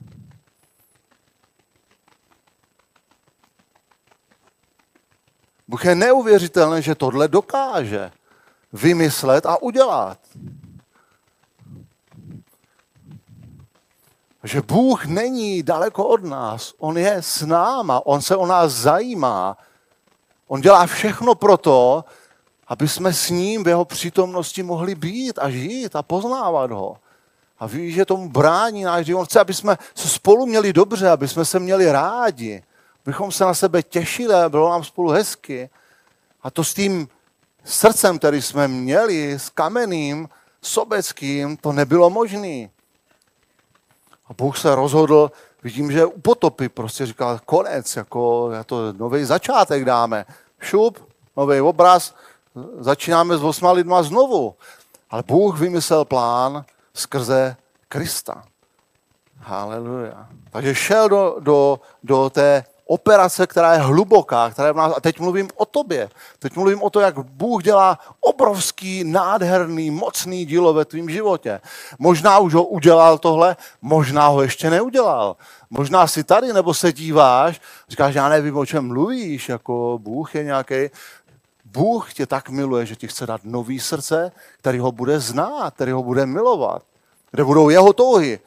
Bůh 5.69 5.85
je 5.85 5.95
neuvěřitelný, 5.95 6.83
že 6.83 6.95
tohle 6.95 7.29
dokáže 7.29 8.13
vymyslet 8.73 9.47
a 9.47 9.63
udělat. 9.63 10.19
Že 14.45 14.63
Bůh 14.63 15.07
není 15.07 15.63
daleko 15.63 16.05
od 16.05 16.25
nás, 16.25 16.75
On 16.79 16.99
je 16.99 17.15
s 17.15 17.43
náma, 17.47 18.07
On 18.07 18.23
se 18.23 18.37
o 18.37 18.47
nás 18.47 18.73
zajímá. 18.73 19.57
On 20.47 20.61
dělá 20.61 20.87
všechno 20.87 21.35
pro 21.35 21.57
to, 21.57 22.05
aby 22.69 22.89
jsme 22.89 23.13
s 23.13 23.31
ním 23.31 23.65
v 23.65 23.69
jeho 23.69 23.85
přítomnosti 23.85 24.63
mohli 24.63 24.95
být 24.95 25.39
a 25.39 25.51
žít 25.51 25.97
a 25.97 26.03
poznávat 26.03 26.71
ho. 26.71 26.97
A 27.59 27.67
ví, 27.67 27.93
že 27.93 28.05
tomu 28.05 28.29
brání 28.29 28.83
náš 28.85 29.07
život. 29.07 29.21
On 29.21 29.27
chce, 29.27 29.41
aby 29.41 29.55
jsme 29.55 29.77
se 29.95 30.09
spolu 30.09 30.47
měli 30.47 30.73
dobře, 30.73 31.11
aby 31.11 31.29
jsme 31.29 31.45
se 31.45 31.59
měli 31.59 31.93
rádi, 31.93 32.63
abychom 33.09 33.33
se 33.33 33.45
na 33.45 33.55
sebe 33.55 33.83
těšili 33.83 34.35
bylo 34.49 34.71
nám 34.71 34.85
spolu 34.85 35.11
hezky. 35.11 35.71
A 36.43 36.51
to 36.51 36.65
s 36.65 36.75
tím 36.75 37.09
srdcem, 37.65 38.19
který 38.19 38.43
jsme 38.43 38.69
měli, 38.69 39.33
s 39.33 39.49
kameným, 39.49 40.29
sobeckým, 40.63 41.57
to 41.57 41.73
nebylo 41.73 42.11
možné. 42.11 42.69
A 44.29 44.35
Bůh 44.37 44.59
se 44.59 44.75
rozhodl, 44.75 45.33
vidím, 45.63 45.93
že 45.93 46.05
u 46.05 46.21
potopy 46.21 46.69
prostě 46.69 47.07
říkal 47.07 47.41
konec, 47.45 47.97
jako 47.97 48.51
to 48.67 48.93
nový 48.93 49.25
začátek 49.25 49.85
dáme. 49.85 50.27
Šup, 50.61 51.09
nový 51.37 51.61
obraz, 51.61 52.15
začínáme 52.79 53.37
s 53.37 53.43
osma 53.43 53.73
lidma 53.73 54.03
znovu. 54.03 54.55
Ale 55.11 55.23
Bůh 55.23 55.61
vymyslel 55.61 56.05
plán 56.05 56.65
skrze 56.95 57.57
Krista. 57.89 58.45
Haleluja. 59.39 60.29
Takže 60.51 60.75
šel 60.75 61.09
do, 61.09 61.37
do, 61.41 61.81
do 62.03 62.31
té 62.31 62.65
operace, 62.89 63.47
která 63.47 63.73
je 63.73 63.79
hluboká, 63.79 64.51
která 64.51 64.69
je 64.69 64.73
v 64.73 64.77
nás, 64.77 64.93
a 64.97 65.01
teď 65.01 65.21
mluvím 65.21 65.49
o 65.55 65.65
tobě. 65.65 66.09
Teď 66.39 66.57
mluvím 66.57 66.83
o 66.83 66.91
to, 66.91 67.01
jak 67.01 67.19
Bůh 67.19 67.63
dělá 67.63 67.99
obrovský, 68.21 69.05
nádherný, 69.05 69.91
mocný 69.91 70.47
dílo 70.47 70.73
ve 70.73 70.85
tvém 70.85 71.11
životě. 71.11 71.61
Možná 71.99 72.39
už 72.39 72.55
ho 72.55 72.65
udělal 72.65 73.19
tohle, 73.19 73.57
možná 73.83 74.27
ho 74.27 74.43
ještě 74.43 74.71
neudělal. 74.71 75.37
Možná 75.71 76.07
si 76.07 76.25
tady, 76.25 76.53
nebo 76.53 76.75
se 76.75 76.93
díváš, 76.93 77.61
říkáš, 77.89 78.15
já 78.15 78.29
nevím, 78.29 78.57
o 78.57 78.67
čem 78.67 78.89
mluvíš, 78.89 79.49
jako 79.49 79.99
Bůh 80.03 80.35
je 80.35 80.45
nějaký. 80.45 80.91
Bůh 81.65 82.15
tě 82.15 82.27
tak 82.27 82.49
miluje, 82.49 82.87
že 82.87 82.97
ti 82.97 83.09
chce 83.09 83.27
dát 83.27 83.41
nový 83.45 83.81
srdce, 83.81 84.33
který 84.59 84.79
ho 84.79 84.93
bude 84.93 85.21
znát, 85.21 85.75
který 85.75 85.93
ho 85.93 86.03
bude 86.03 86.27
milovat, 86.27 86.83
kde 87.31 87.45
budou 87.45 87.69
jeho 87.69 87.93
touhy. 87.93 88.41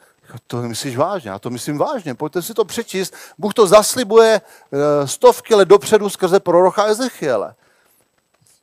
To 0.46 0.62
myslíš 0.62 0.96
vážně? 0.96 1.30
Já 1.30 1.38
to 1.38 1.50
myslím 1.50 1.78
vážně. 1.78 2.14
Pojďte 2.14 2.42
si 2.42 2.54
to 2.54 2.64
přečíst. 2.64 3.14
Bůh 3.38 3.54
to 3.54 3.66
zaslibuje 3.66 4.40
eh, 4.40 5.08
stovky 5.08 5.54
let 5.54 5.68
dopředu 5.68 6.10
skrze 6.10 6.40
prorocha 6.40 6.84
Ezechiele. 6.84 7.54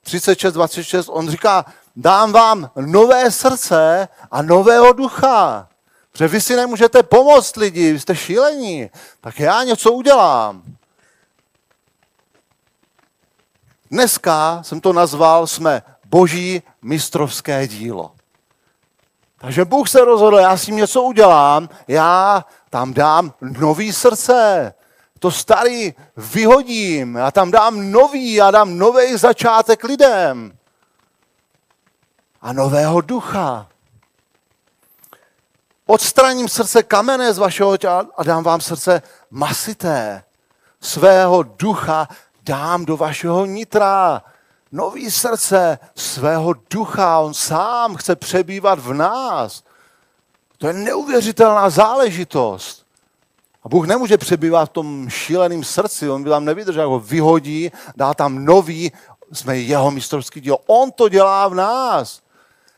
36, 0.01 0.53
26, 0.53 1.09
on 1.09 1.29
říká, 1.29 1.65
dám 1.95 2.31
vám 2.31 2.71
nové 2.75 3.31
srdce 3.31 4.07
a 4.31 4.41
nového 4.41 4.93
ducha. 4.93 5.67
Protože 6.11 6.27
vy 6.27 6.41
si 6.41 6.55
nemůžete 6.55 7.03
pomoct 7.03 7.55
lidi, 7.55 7.93
vy 7.93 7.99
jste 7.99 8.15
šílení, 8.15 8.89
tak 9.21 9.39
já 9.39 9.63
něco 9.63 9.91
udělám. 9.91 10.63
Dneska 13.91 14.63
jsem 14.63 14.81
to 14.81 14.93
nazval, 14.93 15.47
jsme 15.47 15.83
boží 16.05 16.61
mistrovské 16.81 17.67
dílo. 17.67 18.11
Takže 19.41 19.65
Bůh 19.65 19.89
se 19.89 20.05
rozhodl, 20.05 20.37
já 20.37 20.57
s 20.57 20.65
tím 20.65 20.75
něco 20.75 21.03
udělám, 21.03 21.69
já 21.87 22.45
tam 22.69 22.93
dám 22.93 23.33
nový 23.41 23.93
srdce. 23.93 24.73
To 25.19 25.31
starý 25.31 25.93
vyhodím, 26.17 27.15
já 27.15 27.31
tam 27.31 27.51
dám 27.51 27.91
nový, 27.91 28.33
já 28.33 28.51
dám 28.51 28.77
nový 28.77 29.17
začátek 29.17 29.83
lidem. 29.83 30.57
A 32.41 32.53
nového 32.53 33.01
ducha. 33.01 33.67
Odstraním 35.85 36.47
srdce 36.49 36.83
kamené 36.83 37.33
z 37.33 37.37
vašeho 37.37 37.77
těla 37.77 38.05
a 38.17 38.23
dám 38.23 38.43
vám 38.43 38.61
srdce 38.61 39.01
masité. 39.31 40.23
Svého 40.81 41.43
ducha 41.43 42.07
dám 42.43 42.85
do 42.85 42.97
vašeho 42.97 43.45
nitra. 43.45 44.23
Nový 44.71 45.11
srdce 45.11 45.79
svého 45.95 46.53
ducha. 46.69 47.19
On 47.19 47.33
sám 47.33 47.95
chce 47.95 48.15
přebývat 48.15 48.79
v 48.79 48.93
nás. 48.93 49.63
To 50.57 50.67
je 50.67 50.73
neuvěřitelná 50.73 51.69
záležitost. 51.69 52.85
A 53.63 53.69
Bůh 53.69 53.87
nemůže 53.87 54.17
přebývat 54.17 54.69
v 54.69 54.73
tom 54.73 55.09
šíleném 55.09 55.63
srdci, 55.63 56.09
on 56.09 56.23
by 56.23 56.29
tam 56.29 56.45
nevydržel, 56.45 56.89
ho 56.89 56.99
vyhodí, 56.99 57.71
dá 57.95 58.13
tam 58.13 58.45
nový, 58.45 58.91
jsme 59.31 59.57
jeho 59.57 59.91
mistrovský 59.91 60.41
díl. 60.41 60.57
On 60.67 60.91
to 60.91 61.09
dělá 61.09 61.47
v 61.47 61.55
nás. 61.55 62.21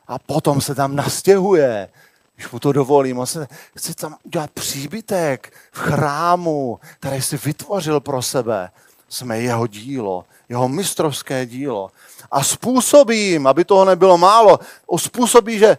A 0.07 0.19
potom 0.19 0.61
se 0.61 0.75
tam 0.75 0.95
nastěhuje, 0.95 1.89
když 2.35 2.51
mu 2.51 2.59
to 2.59 2.71
dovolím. 2.71 3.19
On 3.19 3.25
se 3.25 3.47
chce 3.77 3.93
tam 3.93 4.15
udělat 4.23 4.51
příbytek 4.51 5.53
v 5.71 5.79
chrámu, 5.79 6.79
který 6.99 7.21
si 7.21 7.37
vytvořil 7.37 7.99
pro 7.99 8.21
sebe. 8.21 8.71
Jsme 9.09 9.39
jeho 9.39 9.67
dílo, 9.67 10.25
jeho 10.51 10.69
mistrovské 10.69 11.45
dílo. 11.45 11.91
A 12.31 12.43
způsobím, 12.43 13.47
aby 13.47 13.65
toho 13.65 13.85
nebylo 13.85 14.17
málo, 14.17 14.59
způsobí, 14.97 15.59
že 15.59 15.77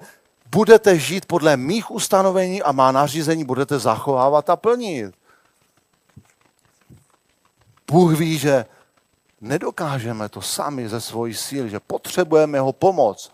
budete 0.51 0.99
žít 0.99 1.27
podle 1.27 1.57
mých 1.57 1.91
ustanovení 1.91 2.63
a 2.63 2.73
má 2.73 2.93
nařízení 2.93 3.45
budete 3.45 3.79
zachovávat 3.79 4.51
a 4.51 4.57
plnit. 4.57 5.15
Bůh 7.91 8.19
ví, 8.19 8.39
že 8.39 8.65
nedokážeme 9.41 10.29
to 10.29 10.43
sami 10.43 10.89
ze 10.89 11.01
svojí 11.01 11.35
síly, 11.35 11.71
že 11.71 11.81
potřebujeme 11.81 12.59
jeho 12.59 12.73
pomoc, 12.73 13.33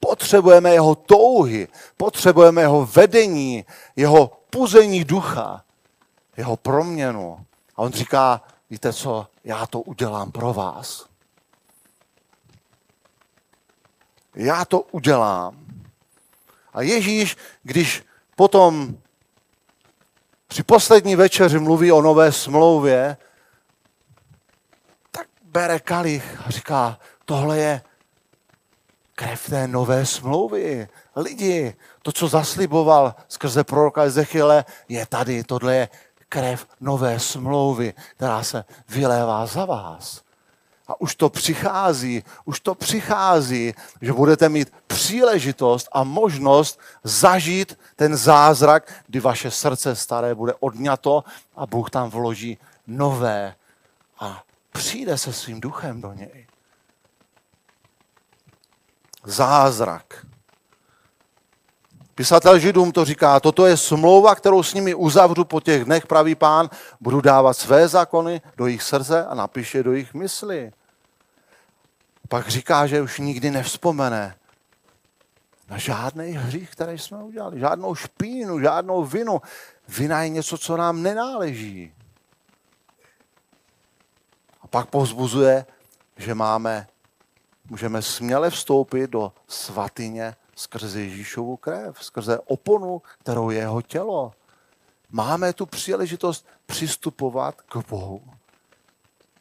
potřebujeme 0.00 0.72
jeho 0.72 0.94
touhy, 0.94 1.68
potřebujeme 1.96 2.60
jeho 2.62 2.86
vedení, 2.86 3.64
jeho 3.96 4.32
puzení 4.50 5.04
ducha, 5.04 5.64
jeho 6.36 6.56
proměnu. 6.56 7.44
A 7.76 7.78
on 7.82 7.92
říká, 7.92 8.40
víte 8.70 8.92
co, 8.92 9.26
já 9.44 9.66
to 9.66 9.80
udělám 9.80 10.32
pro 10.32 10.52
vás. 10.52 11.06
Já 14.34 14.64
to 14.64 14.80
udělám. 14.80 15.66
A 16.72 16.82
Ježíš, 16.82 17.36
když 17.62 18.04
potom 18.36 18.96
při 20.46 20.62
poslední 20.62 21.16
večeři 21.16 21.58
mluví 21.58 21.92
o 21.92 22.02
nové 22.02 22.32
smlouvě, 22.32 23.16
tak 25.10 25.26
bere 25.42 25.80
kalich 25.80 26.40
a 26.46 26.50
říká, 26.50 26.98
tohle 27.24 27.58
je 27.58 27.82
krev 29.14 29.50
té 29.50 29.68
nové 29.68 30.06
smlouvy. 30.06 30.88
Lidi, 31.16 31.74
to, 32.02 32.12
co 32.12 32.28
zasliboval 32.28 33.14
skrze 33.28 33.64
proroka 33.64 34.02
Ezechiele, 34.02 34.64
je 34.88 35.06
tady. 35.06 35.44
Tohle 35.44 35.76
je 35.76 35.88
krev 36.30 36.66
nové 36.80 37.20
smlouvy, 37.20 37.94
která 38.16 38.42
se 38.42 38.64
vylévá 38.88 39.46
za 39.46 39.64
vás. 39.64 40.22
A 40.88 41.00
už 41.00 41.14
to 41.14 41.30
přichází, 41.30 42.24
už 42.44 42.60
to 42.60 42.74
přichází, 42.74 43.74
že 44.02 44.12
budete 44.12 44.48
mít 44.48 44.72
příležitost 44.86 45.88
a 45.92 46.04
možnost 46.04 46.80
zažít 47.04 47.78
ten 47.96 48.16
zázrak, 48.16 48.92
kdy 49.06 49.20
vaše 49.20 49.50
srdce 49.50 49.96
staré 49.96 50.34
bude 50.34 50.54
odňato 50.60 51.24
a 51.56 51.66
Bůh 51.66 51.90
tam 51.90 52.10
vloží 52.10 52.58
nové 52.86 53.54
a 54.20 54.42
přijde 54.72 55.18
se 55.18 55.32
svým 55.32 55.60
duchem 55.60 56.00
do 56.00 56.12
něj. 56.12 56.46
Zázrak. 59.24 60.26
Pisatel 62.20 62.58
Židům 62.58 62.92
to 62.92 63.04
říká, 63.04 63.40
toto 63.40 63.66
je 63.66 63.76
smlouva, 63.76 64.34
kterou 64.34 64.62
s 64.62 64.74
nimi 64.74 64.94
uzavřu 64.94 65.44
po 65.44 65.60
těch 65.60 65.84
dnech, 65.84 66.06
pravý 66.06 66.34
pán, 66.34 66.70
budu 67.00 67.20
dávat 67.20 67.54
své 67.54 67.88
zákony 67.88 68.40
do 68.56 68.66
jejich 68.66 68.82
srdce 68.82 69.26
a 69.26 69.34
napíše 69.34 69.82
do 69.82 69.92
jejich 69.92 70.14
mysli 70.14 70.72
pak 72.28 72.48
říká, 72.48 72.86
že 72.86 73.02
už 73.02 73.18
nikdy 73.18 73.50
nevzpomene 73.50 74.36
na 75.68 75.78
žádný 75.78 76.32
hřích, 76.32 76.70
který 76.70 76.98
jsme 76.98 77.18
udělali, 77.18 77.60
žádnou 77.60 77.94
špínu, 77.94 78.60
žádnou 78.60 79.04
vinu. 79.04 79.42
Vina 79.88 80.22
je 80.22 80.28
něco, 80.28 80.58
co 80.58 80.76
nám 80.76 81.02
nenáleží. 81.02 81.92
A 84.60 84.66
pak 84.66 84.88
povzbuzuje, 84.88 85.66
že 86.16 86.34
máme, 86.34 86.86
můžeme 87.70 88.02
směle 88.02 88.50
vstoupit 88.50 89.10
do 89.10 89.32
svatyně 89.48 90.36
skrze 90.60 91.00
Ježíšovu 91.00 91.56
krev, 91.56 92.04
skrze 92.04 92.38
oponu, 92.38 93.02
kterou 93.18 93.50
je 93.50 93.58
jeho 93.58 93.82
tělo. 93.82 94.32
Máme 95.10 95.52
tu 95.52 95.66
příležitost 95.66 96.46
přistupovat 96.66 97.60
k 97.60 97.76
Bohu. 97.88 98.22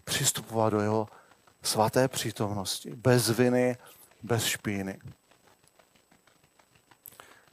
Přistupovat 0.03 0.73
do 0.73 0.81
jeho 0.81 1.07
svaté 1.63 2.07
přítomnosti, 2.07 2.95
bez 2.95 3.29
viny, 3.29 3.77
bez 4.23 4.45
špíny. 4.45 4.99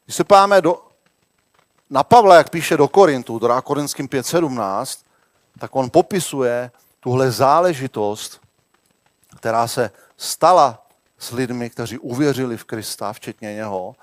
Když 0.04 0.16
se 0.16 0.24
páme 0.24 0.60
do, 0.60 0.86
na 1.90 2.04
Pavla, 2.04 2.36
jak 2.36 2.50
píše 2.50 2.76
do 2.76 2.88
Korintu, 2.88 3.38
do 3.38 3.62
Korinským 3.62 4.08
5.17, 4.08 5.04
tak 5.58 5.76
on 5.76 5.90
popisuje 5.90 6.70
tuhle 7.00 7.30
záležitost, 7.30 8.40
která 9.36 9.68
se 9.68 9.90
stala 10.16 10.85
s 11.18 11.32
lidmi, 11.32 11.70
kteří 11.70 11.98
uvěřili 11.98 12.56
v 12.56 12.64
Krista, 12.64 13.12
včetně 13.12 13.54
něho. 13.54 13.96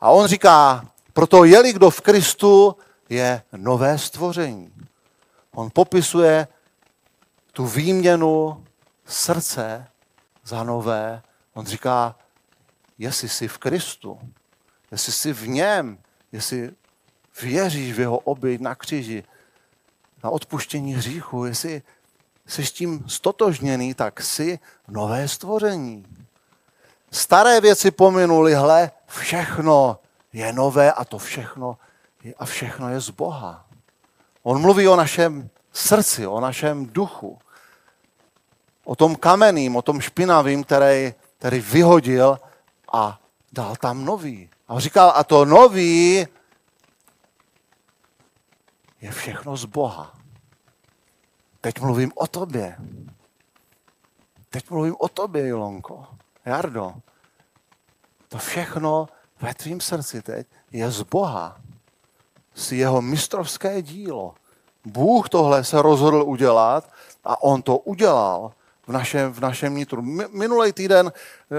A 0.00 0.10
on 0.10 0.26
říká, 0.26 0.88
proto 1.12 1.44
jeli 1.44 1.72
kdo 1.72 1.90
v 1.90 2.00
Kristu, 2.00 2.76
je 3.08 3.42
nové 3.56 3.98
stvoření. 3.98 4.72
On 5.52 5.70
popisuje 5.70 6.48
tu 7.52 7.66
výměnu 7.66 8.64
srdce 9.06 9.86
za 10.44 10.64
nové. 10.64 11.22
On 11.54 11.66
říká, 11.66 12.16
jestli 12.98 13.28
jsi 13.28 13.48
v 13.48 13.58
Kristu, 13.58 14.20
jestli 14.90 15.12
jsi 15.12 15.32
v 15.32 15.48
něm, 15.48 15.98
jestli 16.32 16.70
věříš 17.42 17.92
v 17.92 18.00
jeho 18.00 18.18
oběť 18.18 18.60
na 18.60 18.74
kříži, 18.74 19.24
na 20.24 20.30
odpuštění 20.30 20.94
hříchu, 20.94 21.44
jestli 21.44 21.82
jsi 22.46 22.66
s 22.66 22.72
tím 22.72 23.04
stotožněný, 23.08 23.94
tak 23.94 24.20
jsi 24.20 24.58
nové 24.88 25.28
stvoření. 25.28 26.06
Staré 27.14 27.60
věci 27.60 27.90
pominuli, 27.90 28.54
hle, 28.54 28.90
všechno 29.06 29.98
je 30.32 30.52
nové 30.52 30.92
a 30.92 31.04
to 31.04 31.18
všechno 31.18 31.78
je, 32.22 32.34
a 32.34 32.44
všechno 32.44 32.88
je 32.88 33.00
z 33.00 33.10
Boha. 33.10 33.66
On 34.42 34.60
mluví 34.60 34.88
o 34.88 34.96
našem 34.96 35.50
srdci, 35.72 36.26
o 36.26 36.40
našem 36.40 36.86
duchu 36.86 37.38
o 38.84 38.96
tom 38.96 39.16
kamenným, 39.16 39.76
o 39.76 39.82
tom 39.82 40.00
špinavým, 40.00 40.64
který, 40.64 41.14
který 41.38 41.60
vyhodil 41.60 42.38
a 42.92 43.20
dal 43.52 43.76
tam 43.76 44.04
nový. 44.04 44.50
A 44.68 44.80
říkal, 44.80 45.12
a 45.16 45.24
to 45.24 45.44
nový 45.44 46.26
je 49.00 49.10
všechno 49.10 49.56
z 49.56 49.64
Boha. 49.64 50.14
Teď 51.60 51.80
mluvím 51.80 52.12
o 52.14 52.26
tobě. 52.26 52.76
Teď 54.50 54.70
mluvím 54.70 54.96
o 54.98 55.08
tobě, 55.08 55.48
Ilonko. 55.48 56.06
Jardo. 56.44 56.94
To 58.28 58.38
všechno 58.38 59.08
ve 59.40 59.54
tvým 59.54 59.80
srdci 59.80 60.22
teď 60.22 60.46
je 60.72 60.90
z 60.90 61.02
Boha. 61.02 61.56
Z 62.54 62.72
jeho 62.72 63.02
mistrovské 63.02 63.82
dílo. 63.82 64.34
Bůh 64.84 65.28
tohle 65.28 65.64
se 65.64 65.82
rozhodl 65.82 66.22
udělat 66.22 66.90
a 67.24 67.42
on 67.42 67.62
to 67.62 67.78
udělal 67.78 68.52
v 68.86 68.92
našem, 68.92 69.32
v 69.32 69.40
našem 69.40 69.76
nitru. 69.76 70.02
Minulý 70.30 70.72
týden 70.72 71.12
eh, 71.14 71.56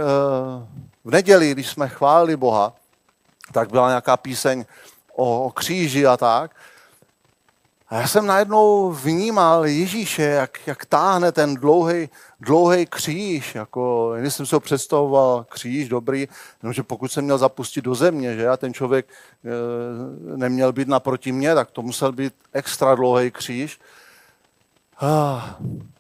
v 1.04 1.12
neděli, 1.12 1.52
když 1.52 1.68
jsme 1.70 1.90
chválili 1.90 2.38
Boha, 2.38 2.74
tak 3.52 3.70
byla 3.70 3.88
nějaká 3.88 4.18
píseň 4.18 4.66
o, 5.14 5.46
o 5.46 5.52
kříži 5.52 6.06
a 6.08 6.18
tak. 6.18 6.56
A 7.88 7.96
já 7.96 8.08
jsem 8.08 8.26
najednou 8.26 8.92
vnímal 8.92 9.66
Ježíše, 9.66 10.22
jak, 10.22 10.68
jak 10.68 10.86
táhne 10.86 11.32
ten 11.32 11.56
dlouhý, 11.56 12.10
dlouhý 12.40 12.86
kříž. 12.86 13.56
Jako, 13.56 14.14
když 14.20 14.34
jsem 14.34 14.46
si 14.46 14.56
ho 14.56 14.60
představoval, 14.60 15.46
kříž 15.50 15.90
dobrý, 15.90 16.28
že 16.72 16.84
pokud 16.84 17.12
jsem 17.12 17.24
měl 17.24 17.38
zapustit 17.38 17.86
do 17.86 17.96
země, 17.96 18.36
že 18.36 18.50
a 18.50 18.58
ten 18.58 18.74
člověk 18.74 19.06
e, 19.10 20.38
neměl 20.38 20.74
být 20.74 20.88
naproti 20.88 21.32
mě, 21.32 21.56
tak 21.56 21.72
to 21.72 21.82
musel 21.82 22.12
být 22.12 22.34
extra 22.54 22.96
dlouhý 22.96 23.32
kříž. 23.32 23.80
Ah, 25.02 25.42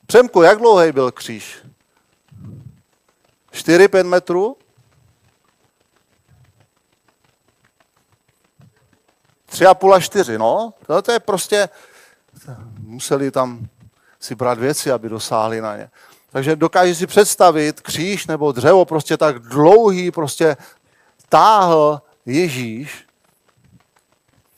Přemku, 0.06 0.42
jak 0.42 0.58
dlouhý 0.58 0.92
byl 0.92 1.12
kříž? 1.12 1.58
4-5 3.54 4.04
metrů? 4.04 4.58
Tři 9.56 9.66
a 9.66 9.74
půl 9.74 9.94
a 9.94 10.00
čtyři, 10.00 10.38
no. 10.38 10.74
To, 10.88 11.02
to 11.02 11.12
je 11.12 11.20
prostě 11.20 11.70
museli 12.80 13.32
tam 13.32 13.68
si 14.20 14.36
brát 14.36 14.60
věci, 14.60 14.92
aby 14.92 15.10
dosáhli 15.10 15.62
na 15.62 15.78
ně. 15.78 15.90
Takže 16.32 16.56
dokážeš 16.56 16.98
si 16.98 17.08
představit 17.08 17.82
kříž 17.82 18.28
nebo 18.28 18.52
dřevo 18.52 18.86
prostě 18.86 19.18
tak 19.18 19.40
dlouhý, 19.40 20.12
prostě 20.12 20.58
táhl 21.30 22.02
Ježíš. 22.26 23.06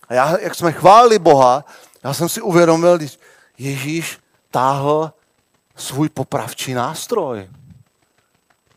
A 0.09 0.13
já, 0.13 0.39
jak 0.39 0.55
jsme 0.55 0.71
chválili 0.71 1.19
Boha, 1.19 1.65
já 2.03 2.13
jsem 2.13 2.29
si 2.29 2.41
uvědomil, 2.41 2.97
když 2.97 3.19
Ježíš 3.57 4.19
táhl 4.51 5.13
svůj 5.75 6.09
popravčí 6.09 6.73
nástroj. 6.73 7.49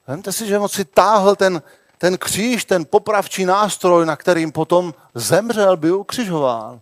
Vemte 0.07 0.33
si, 0.33 0.47
že 0.47 0.59
on 0.59 0.69
si 0.69 0.85
táhl 0.85 1.37
ten, 1.37 1.63
ten 2.01 2.19
kříž, 2.19 2.65
ten 2.65 2.85
popravčí 2.85 3.45
nástroj, 3.45 4.07
na 4.07 4.17
kterým 4.17 4.53
potom 4.53 4.95
zemřel, 5.15 5.77
byl 5.77 5.97
ukřižován. 5.97 6.81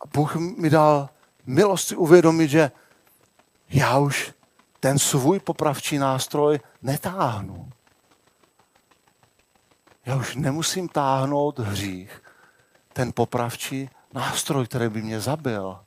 A 0.00 0.06
Bůh 0.14 0.36
mi 0.36 0.70
dal 0.70 1.08
milost 1.46 1.88
si 1.88 1.96
uvědomit, 1.96 2.48
že 2.48 2.70
já 3.68 3.98
už 3.98 4.32
ten 4.80 4.98
svůj 4.98 5.40
popravčí 5.40 5.98
nástroj 5.98 6.60
netáhnu. 6.82 7.70
Já 10.06 10.16
už 10.16 10.36
nemusím 10.36 10.88
táhnout 10.88 11.58
hřích, 11.58 12.22
ten 12.92 13.12
popravčí 13.12 13.90
nástroj, 14.12 14.66
který 14.66 14.88
by 14.88 15.02
mě 15.02 15.20
zabil. 15.20 15.78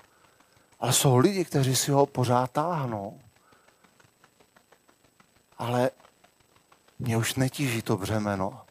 Ale 0.80 0.94
jsou 0.94 1.18
lidi, 1.18 1.46
kteří 1.46 1.76
si 1.76 1.92
ho 1.92 2.06
pořád 2.06 2.52
táhnou. 2.52 3.20
Ale 5.58 5.92
mě 7.00 7.18
už 7.18 7.36
netíží 7.36 7.82
to 7.82 7.98
břemeno, 7.98 8.62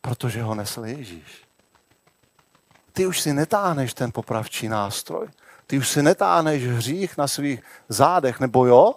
protože 0.00 0.42
ho 0.42 0.54
nesl 0.54 0.84
Ježíš. 0.84 1.44
Ty 2.92 3.06
už 3.06 3.20
si 3.20 3.32
netáhneš 3.32 3.94
ten 3.94 4.12
popravčí 4.12 4.68
nástroj. 4.68 5.28
Ty 5.66 5.78
už 5.78 5.88
si 5.88 6.02
netáhneš 6.02 6.66
hřích 6.66 7.16
na 7.16 7.28
svých 7.28 7.62
zádech, 7.88 8.40
nebo 8.40 8.66
jo? 8.66 8.94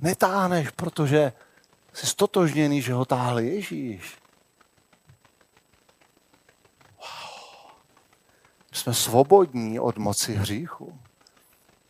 Netáhneš, 0.00 0.70
protože 0.70 1.32
jsi 1.92 2.06
stotožněný, 2.06 2.82
že 2.82 2.92
ho 2.92 3.04
táhl 3.04 3.38
Ježíš. 3.38 4.18
Wow. 6.98 7.72
Jsme 8.72 8.94
svobodní 8.94 9.80
od 9.80 9.98
moci 9.98 10.34
hříchu, 10.34 10.98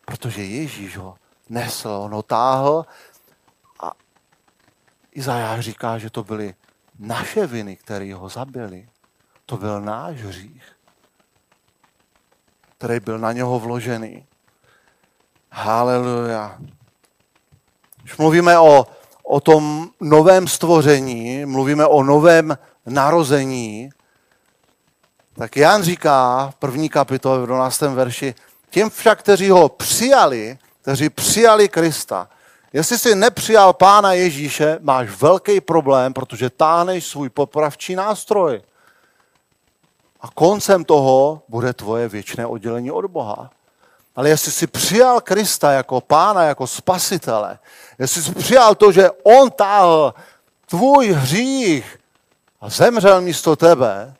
protože 0.05 0.43
Ježíš 0.43 0.97
ho 0.97 1.17
nesl, 1.49 1.89
on 1.89 2.11
ho 2.11 2.23
táhl 2.23 2.85
Izajáš 5.11 5.65
říká, 5.65 5.97
že 5.97 6.09
to 6.09 6.23
byly 6.23 6.55
naše 6.99 7.47
viny, 7.47 7.75
které 7.75 8.13
ho 8.13 8.29
zabili. 8.29 8.89
To 9.45 9.57
byl 9.57 9.81
náš 9.81 10.15
hřích 10.17 10.81
který 12.81 12.99
byl 12.99 13.19
na 13.19 13.31
něho 13.31 13.59
vložený. 13.59 14.25
Haleluja. 15.51 16.57
Když 18.01 18.17
mluvíme 18.17 18.59
o, 18.59 18.87
o 19.23 19.39
tom 19.39 19.89
novém 19.99 20.47
stvoření, 20.47 21.45
mluvíme 21.45 21.85
o 21.85 22.03
novém 22.03 22.57
narození, 22.85 23.89
tak 25.35 25.57
Jan 25.57 25.83
říká 25.83 26.47
v 26.51 26.55
první 26.55 26.89
kapitole 26.89 27.43
v 27.43 27.45
12. 27.45 27.81
verši, 27.81 28.35
těm 28.69 28.89
však, 28.89 29.19
kteří 29.19 29.49
ho 29.49 29.69
přijali, 29.69 30.57
kteří 30.81 31.09
přijali 31.09 31.69
Krista, 31.69 32.29
jestli 32.73 32.99
jsi 32.99 33.15
nepřijal 33.15 33.73
Pána 33.73 34.13
Ježíše, 34.13 34.77
máš 34.81 35.09
velký 35.09 35.61
problém, 35.61 36.13
protože 36.13 36.49
táhneš 36.49 37.07
svůj 37.07 37.29
popravčí 37.29 37.95
nástroj. 37.95 38.61
A 40.21 40.27
koncem 40.33 40.85
toho 40.85 41.41
bude 41.47 41.73
tvoje 41.73 42.07
věčné 42.07 42.45
oddělení 42.45 42.91
od 42.91 43.05
Boha. 43.05 43.49
Ale 44.15 44.29
jestli 44.29 44.51
jsi 44.51 44.67
přijal 44.67 45.21
Krista 45.21 45.71
jako 45.71 46.01
pána, 46.01 46.43
jako 46.43 46.67
spasitele, 46.67 47.59
jestli 47.99 48.21
jsi 48.21 48.33
přijal 48.33 48.75
to, 48.75 48.91
že 48.91 49.09
on 49.23 49.51
táhl 49.51 50.13
tvůj 50.65 51.11
hřích 51.11 51.99
a 52.61 52.69
zemřel 52.69 53.21
místo 53.21 53.55
tebe, 53.55 54.13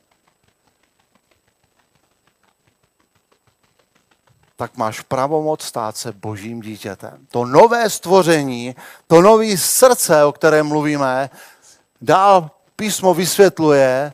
tak 4.62 4.78
máš 4.78 5.02
pravomoc 5.02 5.63
stát 5.63 5.97
se 5.97 6.12
božím 6.12 6.62
dítětem. 6.62 7.17
To 7.32 7.45
nové 7.45 7.89
stvoření, 7.89 8.76
to 9.08 9.21
nové 9.21 9.58
srdce, 9.58 10.26
o 10.26 10.32
kterém 10.32 10.67
mluvíme, 10.67 11.30
dál 12.02 12.52
písmo 12.76 13.13
vysvětluje, 13.13 14.13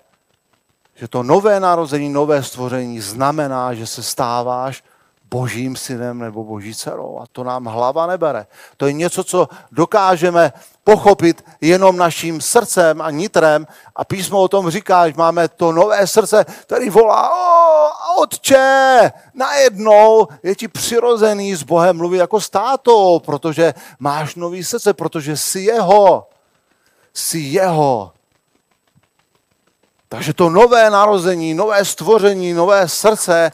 že 0.96 1.08
to 1.08 1.24
nové 1.24 1.60
narození, 1.60 2.10
nové 2.10 2.44
stvoření 2.44 3.00
znamená, 3.00 3.74
že 3.74 3.88
se 3.88 4.04
stáváš 4.04 4.84
božím 5.30 5.76
synem 5.76 6.20
nebo 6.20 6.44
boží 6.44 6.76
dcerou. 6.76 7.20
A 7.20 7.26
to 7.32 7.44
nám 7.44 7.66
hlava 7.66 8.08
nebere. 8.08 8.48
To 8.78 8.88
je 8.88 8.94
něco, 8.94 9.24
co 9.24 9.48
dokážeme 9.72 10.54
pochopit 10.84 11.46
jenom 11.62 11.98
naším 11.98 12.42
srdcem 12.42 13.02
a 13.02 13.12
nitrem. 13.12 13.68
A 13.96 14.06
písmo 14.06 14.42
o 14.42 14.48
tom 14.48 14.70
říká, 14.70 15.08
že 15.08 15.14
máme 15.18 15.48
to 15.48 15.72
nové 15.72 16.08
srdce, 16.08 16.46
který 16.62 16.90
volá, 16.90 17.32
o, 17.32 18.22
otče, 18.22 19.12
najednou 19.34 20.28
je 20.44 20.56
ti 20.56 20.68
přirozený 20.68 21.56
s 21.56 21.64
Bohem 21.64 21.98
mluvit 21.98 22.18
jako 22.18 22.42
s 22.42 22.50
tátou, 22.50 23.20
protože 23.20 23.74
máš 24.00 24.36
nový 24.36 24.64
srdce, 24.64 24.94
protože 24.94 25.38
jsi 25.38 25.60
jeho. 25.60 26.28
Jsi 27.14 27.40
jeho. 27.40 28.12
Takže 30.10 30.34
to 30.34 30.50
nové 30.50 30.90
narození, 30.90 31.54
nové 31.54 31.86
stvoření, 31.86 32.54
nové 32.54 32.88
srdce 32.88 33.52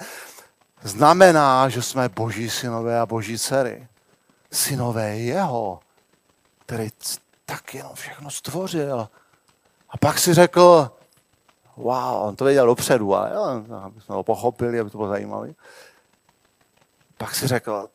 znamená, 0.84 1.70
že 1.70 1.82
jsme 1.82 2.10
boží 2.10 2.50
synové 2.50 3.00
a 3.00 3.06
boží 3.06 3.40
dcery. 3.40 3.88
Synové 4.52 5.18
jeho, 5.18 5.80
který 6.66 6.90
tak 7.46 7.74
jenom 7.74 7.94
všechno 7.94 8.32
stvořil. 8.32 9.10
A 9.90 9.98
pak 9.98 10.20
si 10.20 10.34
řekl, 10.34 10.92
wow, 11.78 12.28
on 12.28 12.36
to 12.36 12.46
věděl 12.46 12.66
dopředu, 12.66 13.16
ale 13.16 13.32
jo, 13.34 13.44
aby 13.84 14.02
jsme 14.02 14.16
ho 14.16 14.24
pochopili, 14.24 14.80
aby 14.80 14.90
to 14.90 14.98
bylo 14.98 15.10
zajímavé. 15.10 15.50
Pak 17.18 17.36
si 17.36 17.48
řekl, 17.48 17.90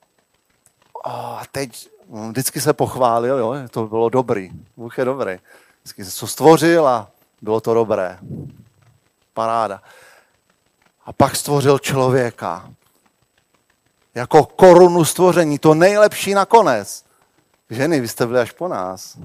a 1.05 1.42
teď 1.53 1.88
vždycky 2.31 2.61
se 2.61 2.72
pochválil, 2.72 3.38
jo, 3.38 3.55
to 3.70 3.87
bylo 3.87 4.09
dobrý, 4.09 4.51
Bůh 4.77 4.98
je 4.98 5.05
dobrý. 5.05 5.38
Vždycky 5.83 6.05
se 6.05 6.11
co 6.11 6.27
stvořil 6.27 6.88
a 6.88 7.11
bylo 7.42 7.61
to 7.61 7.74
dobré. 7.74 8.18
Paráda. 9.35 9.83
A 11.05 11.12
pak 11.12 11.37
stvořil 11.37 11.79
člověka. 11.79 12.70
Jako 14.18 14.44
korunu 14.44 15.04
stvoření, 15.04 15.59
to 15.59 15.74
nejlepší 15.74 16.35
nakonec. 16.35 17.04
Ženy, 17.70 18.00
vy 18.00 18.09
jste 18.09 18.26
byli 18.26 18.40
až 18.40 18.52
po 18.52 18.68
nás. 18.68 19.18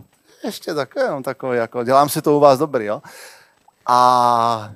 Ještě 0.43 0.73
takové, 0.73 1.06
jenom 1.06 1.23
takové, 1.23 1.58
jako, 1.58 1.84
dělám 1.84 2.10
si 2.10 2.21
to 2.21 2.38
u 2.38 2.39
vás 2.39 2.60
dobrý, 2.60 2.86
jo. 2.86 3.01
A 3.86 4.71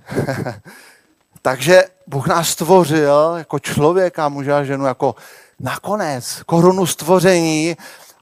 takže 1.42 1.84
Bůh 2.08 2.28
nás 2.28 2.50
stvořil 2.50 3.36
jako 3.38 3.60
člověka, 3.60 4.30
muže 4.30 4.54
a 4.54 4.64
ženu, 4.64 4.86
jako 4.86 5.16
nakonec 5.60 6.44
korunu 6.46 6.86
stvoření 6.86 7.78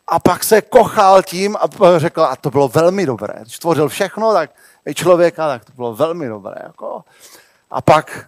a 0.08 0.19
pak 0.19 0.43
se 0.43 0.62
kochal 0.62 1.23
tím 1.23 1.55
a 1.55 1.67
řekl, 1.97 2.23
a 2.23 2.36
to 2.36 2.49
bylo 2.49 2.67
velmi 2.67 3.05
dobré. 3.05 3.34
Když 3.41 3.55
stvořil 3.55 3.89
všechno, 3.89 4.34
tak 4.34 4.51
i 4.86 4.93
člověka, 4.93 5.47
tak 5.47 5.65
to 5.65 5.71
bylo 5.75 5.95
velmi 5.95 6.27
dobré. 6.27 6.55
Jako. 6.63 7.03
A 7.71 7.81
pak 7.81 8.27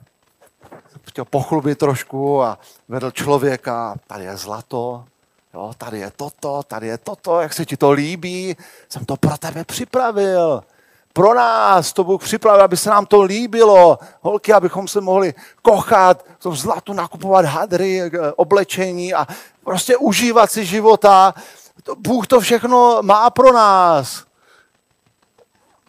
chtěl 1.10 1.26
pochlubit 1.26 1.78
trošku 1.78 2.44
a 2.44 2.60
vedl 2.88 3.12
člověka, 3.12 3.96
tady 4.08 4.24
je 4.24 4.38
zlato, 4.38 5.06
jo, 5.54 5.72
tady 5.78 6.00
je 6.00 6.12
toto, 6.16 6.64
tady 6.68 6.88
je 6.88 6.98
toto, 6.98 7.42
jak 7.42 7.54
se 7.54 7.66
ti 7.66 7.78
to 7.78 7.92
líbí, 7.92 8.56
jsem 8.90 9.06
to 9.06 9.18
pro 9.18 9.38
tebe 9.38 9.64
připravil. 9.64 10.64
Pro 11.14 11.34
nás 11.34 11.94
to 11.94 12.04
Bůh 12.04 12.24
připravil, 12.24 12.64
aby 12.64 12.78
se 12.78 12.90
nám 12.90 13.06
to 13.06 13.22
líbilo. 13.22 14.00
Holky, 14.22 14.54
abychom 14.54 14.88
se 14.88 15.02
mohli 15.02 15.34
kochat, 15.62 16.26
v 16.40 16.44
tom 16.44 16.56
zlatu 16.56 16.94
nakupovat 16.94 17.46
hadry, 17.46 18.02
eh, 18.02 18.10
oblečení 18.36 19.14
a 19.14 19.28
prostě 19.64 19.98
užívat 19.98 20.52
si 20.52 20.66
života. 20.66 21.34
Bůh 21.98 22.28
to 22.28 22.40
všechno 22.40 23.00
má 23.02 23.30
pro 23.30 23.54
nás. 23.54 24.27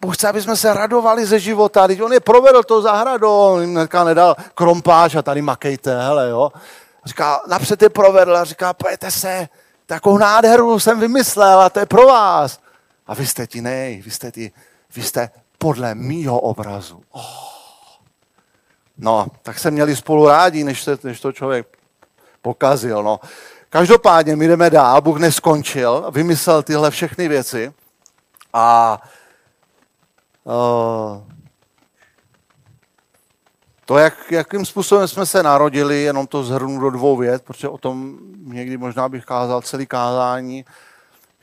Bůh 0.01 0.17
chce, 0.17 0.27
aby 0.27 0.41
jsme 0.41 0.55
se 0.55 0.73
radovali 0.73 1.25
ze 1.25 1.39
života. 1.39 1.87
Teď 1.87 2.01
on 2.01 2.13
je 2.13 2.19
provedl 2.19 2.63
to 2.63 2.81
zahradou, 2.81 3.37
on 3.37 3.61
jim 3.61 3.79
nedal 4.05 4.35
krompáč 4.55 5.15
a 5.15 5.21
tady 5.21 5.41
makejte, 5.41 6.01
hele, 6.01 6.29
jo. 6.29 6.51
Říká, 7.05 7.41
napřed 7.47 7.81
je 7.81 7.89
provedl 7.89 8.37
a 8.37 8.43
říká, 8.43 8.73
pojďte 8.73 9.11
se, 9.11 9.49
takovou 9.85 10.17
nádheru 10.17 10.79
jsem 10.79 10.99
vymyslel 10.99 11.59
a 11.59 11.69
to 11.69 11.79
je 11.79 11.85
pro 11.85 12.05
vás. 12.05 12.59
A 13.07 13.13
vy 13.13 13.27
jste 13.27 13.47
ti 13.47 13.61
nej, 13.61 14.01
vy 14.01 14.11
jste, 14.11 14.31
ti, 14.31 14.51
vy 14.95 15.03
jste 15.03 15.29
podle 15.57 15.95
mýho 15.95 16.39
obrazu. 16.39 17.01
Oh. 17.11 17.49
No, 18.97 19.27
tak 19.43 19.59
se 19.59 19.71
měli 19.71 19.95
spolu 19.95 20.27
rádi, 20.27 20.63
než, 20.63 20.83
se, 20.83 20.97
než 21.03 21.21
to 21.21 21.31
člověk 21.31 21.67
pokazil. 22.41 23.03
No. 23.03 23.19
Každopádně 23.69 24.35
my 24.35 24.47
jdeme 24.47 24.69
dál, 24.69 25.01
Bůh 25.01 25.19
neskončil, 25.19 26.11
vymyslel 26.11 26.63
tyhle 26.63 26.91
všechny 26.91 27.27
věci 27.27 27.73
a 28.53 28.97
To, 33.85 33.97
jak, 33.97 34.31
jakým 34.31 34.65
způsobem 34.65 35.07
jsme 35.07 35.25
se 35.25 35.43
narodili, 35.43 36.01
jenom 36.01 36.27
to 36.27 36.43
zhrnu 36.43 36.79
do 36.79 36.89
dvou 36.89 37.17
vět, 37.17 37.43
protože 37.43 37.69
o 37.69 37.77
tom 37.77 38.17
někdy 38.43 38.77
možná 38.77 39.09
bych 39.09 39.25
kázal 39.25 39.61
celý 39.61 39.85
kázání, 39.85 40.65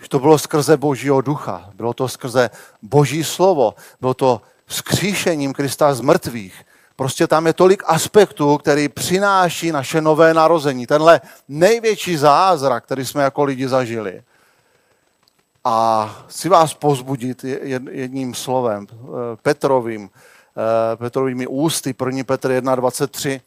že 0.02 0.08
to 0.08 0.18
bylo 0.18 0.38
skrze 0.38 0.76
Božího 0.76 1.20
ducha, 1.20 1.70
bylo 1.74 1.94
to 1.94 2.08
skrze 2.08 2.50
Boží 2.82 3.24
slovo, 3.24 3.74
bylo 4.00 4.14
to 4.14 4.42
vzkříšením 4.66 5.52
Krista 5.52 5.94
z 5.94 6.00
mrtvých. 6.00 6.64
Prostě 6.96 7.26
tam 7.26 7.46
je 7.46 7.52
tolik 7.52 7.82
aspektů, 7.86 8.58
který 8.58 8.88
přináší 8.88 9.72
naše 9.72 10.00
nové 10.00 10.34
narození. 10.34 10.86
Tenhle 10.86 11.20
největší 11.48 12.16
zázrak, 12.16 12.84
který 12.84 13.06
jsme 13.06 13.22
jako 13.22 13.44
lidi 13.44 13.68
zažili. 13.68 14.22
A 15.68 16.06
chci 16.28 16.48
vás 16.48 16.74
pozbudit 16.74 17.44
jedním 17.90 18.34
slovem, 18.34 18.86
eh, 18.90 18.96
Petrovým, 19.42 20.10
eh, 20.10 20.96
Petrovými 20.96 21.46
ústy, 21.46 21.94
1. 21.94 22.24
Petr 22.24 22.50
1.23. 22.50 23.40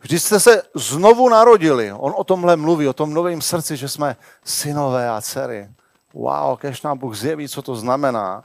Vždy 0.00 0.20
jste 0.20 0.40
se 0.40 0.62
znovu 0.74 1.28
narodili. 1.28 1.92
On 1.92 2.14
o 2.16 2.24
tomhle 2.24 2.56
mluví, 2.56 2.88
o 2.88 2.92
tom 2.92 3.14
novém 3.14 3.40
srdci, 3.40 3.76
že 3.76 3.88
jsme 3.88 4.16
synové 4.44 5.08
a 5.08 5.20
dcery. 5.20 5.68
Wow, 6.14 6.58
kež 6.58 6.82
nám 6.82 6.98
Bůh 6.98 7.16
zjeví, 7.16 7.48
co 7.48 7.62
to 7.62 7.76
znamená. 7.76 8.44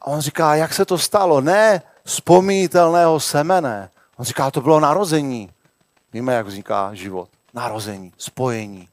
A 0.00 0.06
on 0.06 0.20
říká, 0.20 0.54
jak 0.54 0.74
se 0.74 0.84
to 0.84 0.98
stalo? 0.98 1.40
Ne 1.40 1.82
z 2.04 2.20
pomítelného 2.20 3.20
semene. 3.20 3.90
On 4.16 4.24
říká, 4.24 4.50
to 4.50 4.60
bylo 4.60 4.80
narození. 4.80 5.50
Víme, 6.12 6.34
jak 6.34 6.46
vzniká 6.46 6.94
život. 6.94 7.28
Narození, 7.54 8.12
spojení. 8.18 8.88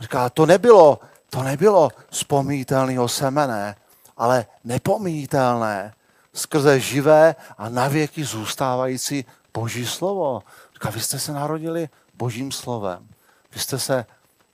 Říká, 0.00 0.30
to 0.30 0.46
nebylo, 0.46 1.00
to 1.30 1.42
nebylo 1.42 1.88
z 2.10 2.24
pomítelného 2.24 3.08
semene, 3.08 3.76
ale 4.16 4.46
nepomítelné, 4.64 5.94
skrze 6.32 6.80
živé 6.80 7.36
a 7.58 7.68
navěky 7.68 8.24
zůstávající 8.24 9.24
Boží 9.54 9.86
slovo. 9.86 10.42
Říká, 10.74 10.90
vy 10.90 11.00
jste 11.00 11.18
se 11.18 11.32
narodili 11.32 11.88
Božím 12.14 12.52
slovem. 12.52 13.08
Vy 13.52 13.60
jste 13.60 13.78
se, 13.78 14.06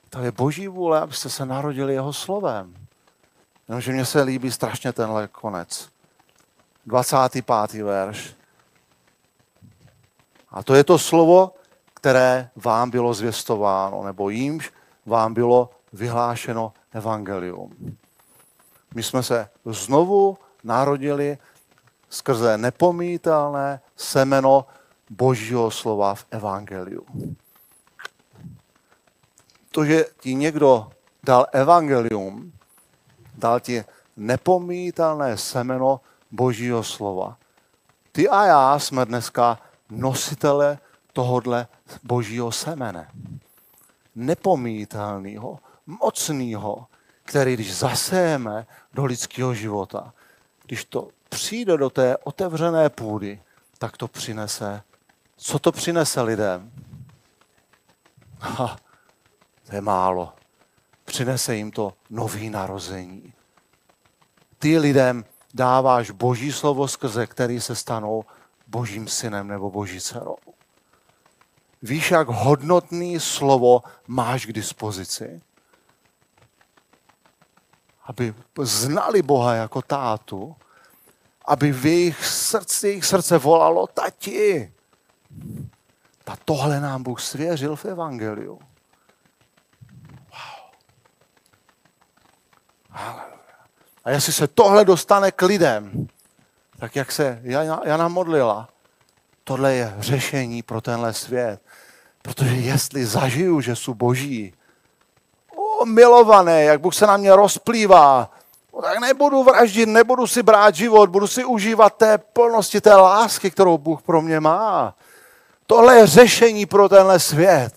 to 0.09 0.19
je 0.19 0.31
Boží 0.31 0.67
vůle, 0.67 1.01
abyste 1.01 1.29
se 1.29 1.45
narodili 1.45 1.93
jeho 1.93 2.13
slovem. 2.13 2.75
Jenomže 3.67 3.91
mně 3.91 4.05
se 4.05 4.21
líbí 4.21 4.51
strašně 4.51 4.93
tenhle 4.93 5.27
konec. 5.27 5.89
25. 6.85 7.83
verš. 7.83 8.33
A 10.49 10.63
to 10.63 10.75
je 10.75 10.83
to 10.83 10.99
slovo, 10.99 11.51
které 11.93 12.49
vám 12.55 12.89
bylo 12.89 13.13
zvěstováno, 13.13 14.03
nebo 14.03 14.29
jímž 14.29 14.71
vám 15.07 15.33
bylo 15.33 15.69
vyhlášeno 15.93 16.73
evangelium. 16.91 17.97
My 18.95 19.03
jsme 19.03 19.23
se 19.23 19.49
znovu 19.65 20.37
narodili 20.63 21.37
skrze 22.09 22.57
nepomítelné 22.57 23.81
semeno 23.95 24.65
Božího 25.09 25.71
slova 25.71 26.15
v 26.15 26.25
evangeliu. 26.31 27.05
To, 29.71 29.85
že 29.85 30.05
ti 30.19 30.35
někdo 30.35 30.91
dal 31.23 31.45
evangelium, 31.51 32.51
dal 33.35 33.59
ti 33.59 33.83
nepomítelné 34.17 35.37
semeno 35.37 36.01
Božího 36.31 36.83
slova. 36.83 37.37
Ty 38.11 38.29
a 38.29 38.45
já 38.45 38.79
jsme 38.79 39.05
dneska 39.05 39.59
nositele 39.89 40.77
tohodle 41.13 41.67
Božího 42.03 42.51
semene. 42.51 43.07
Nepomítelného, 44.17 45.59
mocného, 45.85 46.87
který 47.23 47.53
když 47.53 47.75
zasejeme 47.75 48.67
do 48.93 49.05
lidského 49.05 49.53
života, 49.53 50.13
když 50.65 50.85
to 50.85 51.09
přijde 51.29 51.77
do 51.77 51.89
té 51.89 52.17
otevřené 52.17 52.89
půdy, 52.89 53.41
tak 53.77 53.97
to 53.97 54.07
přinese. 54.07 54.83
Co 55.37 55.59
to 55.59 55.71
přinese 55.71 56.21
lidem? 56.21 56.71
Ha, 58.39 58.77
to 59.69 59.75
je 59.75 59.81
málo 59.81 60.33
přinese 61.07 61.55
jim 61.55 61.71
to 61.71 61.93
nový 62.09 62.49
narození. 62.49 63.33
Ty 64.59 64.77
lidem 64.77 65.25
dáváš 65.53 66.11
boží 66.11 66.51
slovo, 66.51 66.87
skrze 66.87 67.27
který 67.27 67.61
se 67.61 67.75
stanou 67.75 68.25
božím 68.67 69.07
synem 69.07 69.47
nebo 69.47 69.71
boží 69.71 70.01
dcerou. 70.01 70.35
Víš, 71.81 72.11
jak 72.11 72.27
hodnotný 72.27 73.19
slovo 73.19 73.83
máš 74.07 74.45
k 74.45 74.53
dispozici? 74.53 75.41
Aby 78.03 78.33
znali 78.61 79.21
Boha 79.21 79.53
jako 79.53 79.81
tátu, 79.81 80.55
aby 81.45 81.71
v 81.71 81.85
jejich 81.85 82.25
srdci, 82.25 82.87
jejich 82.87 83.05
srdce 83.05 83.37
volalo, 83.37 83.87
tati, 83.87 84.73
ta 86.23 86.37
tohle 86.45 86.79
nám 86.79 87.03
Bůh 87.03 87.21
svěřil 87.21 87.75
v 87.75 87.85
Evangeliu. 87.85 88.59
A 94.03 94.09
jestli 94.09 94.33
se 94.33 94.47
tohle 94.47 94.85
dostane 94.85 95.31
k 95.31 95.41
lidem, 95.41 96.07
tak 96.79 96.95
jak 96.95 97.11
se 97.11 97.39
Jana, 97.43 97.81
Jana 97.85 98.07
modlila, 98.07 98.69
tohle 99.47 99.73
je 99.73 99.93
řešení 99.99 100.63
pro 100.63 100.81
tenhle 100.81 101.13
svět. 101.13 101.61
Protože 102.21 102.55
jestli 102.55 103.05
zažiju, 103.05 103.61
že 103.61 103.75
jsou 103.75 103.93
boží, 103.93 104.53
o, 105.55 105.85
milované, 105.85 106.63
jak 106.63 106.81
Bůh 106.81 106.95
se 106.95 107.07
na 107.07 107.17
mě 107.17 107.35
rozplývá, 107.35 108.31
o, 108.71 108.81
tak 108.81 108.99
nebudu 108.99 109.43
vraždit, 109.43 109.89
nebudu 109.89 110.27
si 110.27 110.43
brát 110.43 110.75
život, 110.75 111.09
budu 111.09 111.27
si 111.27 111.45
užívat 111.45 111.93
té 111.93 112.17
plnosti, 112.17 112.81
té 112.81 112.95
lásky, 112.95 113.51
kterou 113.51 113.77
Bůh 113.77 114.01
pro 114.01 114.21
mě 114.21 114.39
má. 114.39 114.95
Tohle 115.67 115.97
je 115.97 116.07
řešení 116.07 116.65
pro 116.65 116.89
tenhle 116.89 117.19
svět. 117.19 117.73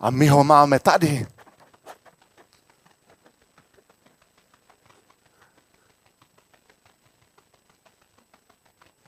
A 0.00 0.10
my 0.10 0.28
ho 0.28 0.44
máme 0.44 0.78
tady. 0.78 1.26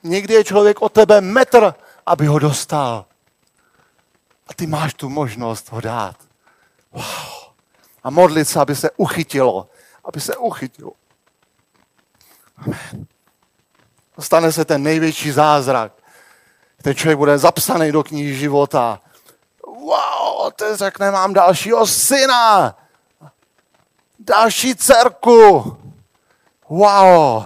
Někdy 0.03 0.33
je 0.33 0.43
člověk 0.43 0.81
od 0.81 0.91
tebe 0.91 1.21
metr, 1.21 1.73
aby 2.11 2.27
ho 2.27 2.39
dostal. 2.39 3.05
A 4.47 4.53
ty 4.53 4.67
máš 4.67 4.93
tu 4.93 5.09
možnost 5.09 5.71
ho 5.71 5.81
dát. 5.81 6.15
Wow. 6.91 7.55
A 8.03 8.09
modlit 8.09 8.47
se, 8.47 8.59
aby 8.59 8.75
se 8.75 8.91
uchytilo. 8.91 9.69
Aby 10.05 10.21
se 10.21 10.37
uchytilo. 10.37 10.91
Amen. 12.57 13.07
Stane 14.19 14.51
se 14.51 14.65
ten 14.65 14.83
největší 14.83 15.31
zázrak. 15.31 15.91
Ten 16.81 16.95
člověk 16.95 17.17
bude 17.17 17.37
zapsaný 17.37 17.91
do 17.91 18.03
knihy 18.03 18.35
života. 18.35 19.01
Wow, 19.65 20.51
ten 20.55 20.75
řekne, 20.75 21.11
mám 21.11 21.33
dalšího 21.33 21.87
syna. 21.87 22.75
Další 24.19 24.75
dcerku. 24.75 25.77
Wow, 26.69 27.45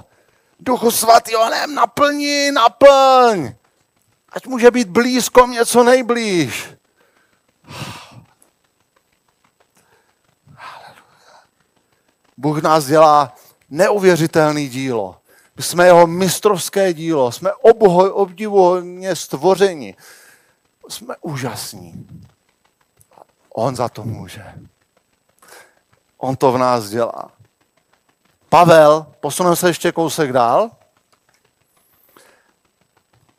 Duchu 0.59 0.91
svatý, 0.91 1.35
onem 1.35 1.75
naplní, 1.75 2.51
naplň. 2.51 3.53
Ať 4.35 4.47
může 4.47 4.71
být 4.71 4.87
blízko 4.87 5.47
mě 5.47 5.65
co 5.65 5.83
nejblíž. 5.83 6.69
Bůh 12.37 12.61
nás 12.61 12.85
dělá 12.85 13.35
neuvěřitelný 13.69 14.69
dílo. 14.69 15.17
My 15.57 15.63
jsme 15.63 15.85
jeho 15.85 16.07
mistrovské 16.07 16.93
dílo, 16.93 17.31
jsme 17.31 17.53
obdivuhodně 17.53 19.15
stvořeni. 19.15 19.95
Jsme 20.89 21.15
úžasní. 21.21 22.07
On 23.53 23.75
za 23.75 23.89
to 23.89 24.03
může. 24.03 24.53
On 26.17 26.35
to 26.35 26.51
v 26.51 26.57
nás 26.57 26.89
dělá. 26.89 27.31
Pavel, 28.49 29.05
posuneme 29.19 29.55
se 29.55 29.69
ještě 29.69 29.91
kousek 29.91 30.31
dál. 30.31 30.71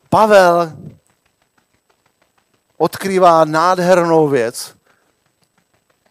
Pavel 0.09 0.73
odkrývá 2.77 3.45
nádhernou 3.45 4.29
věc 4.29 4.77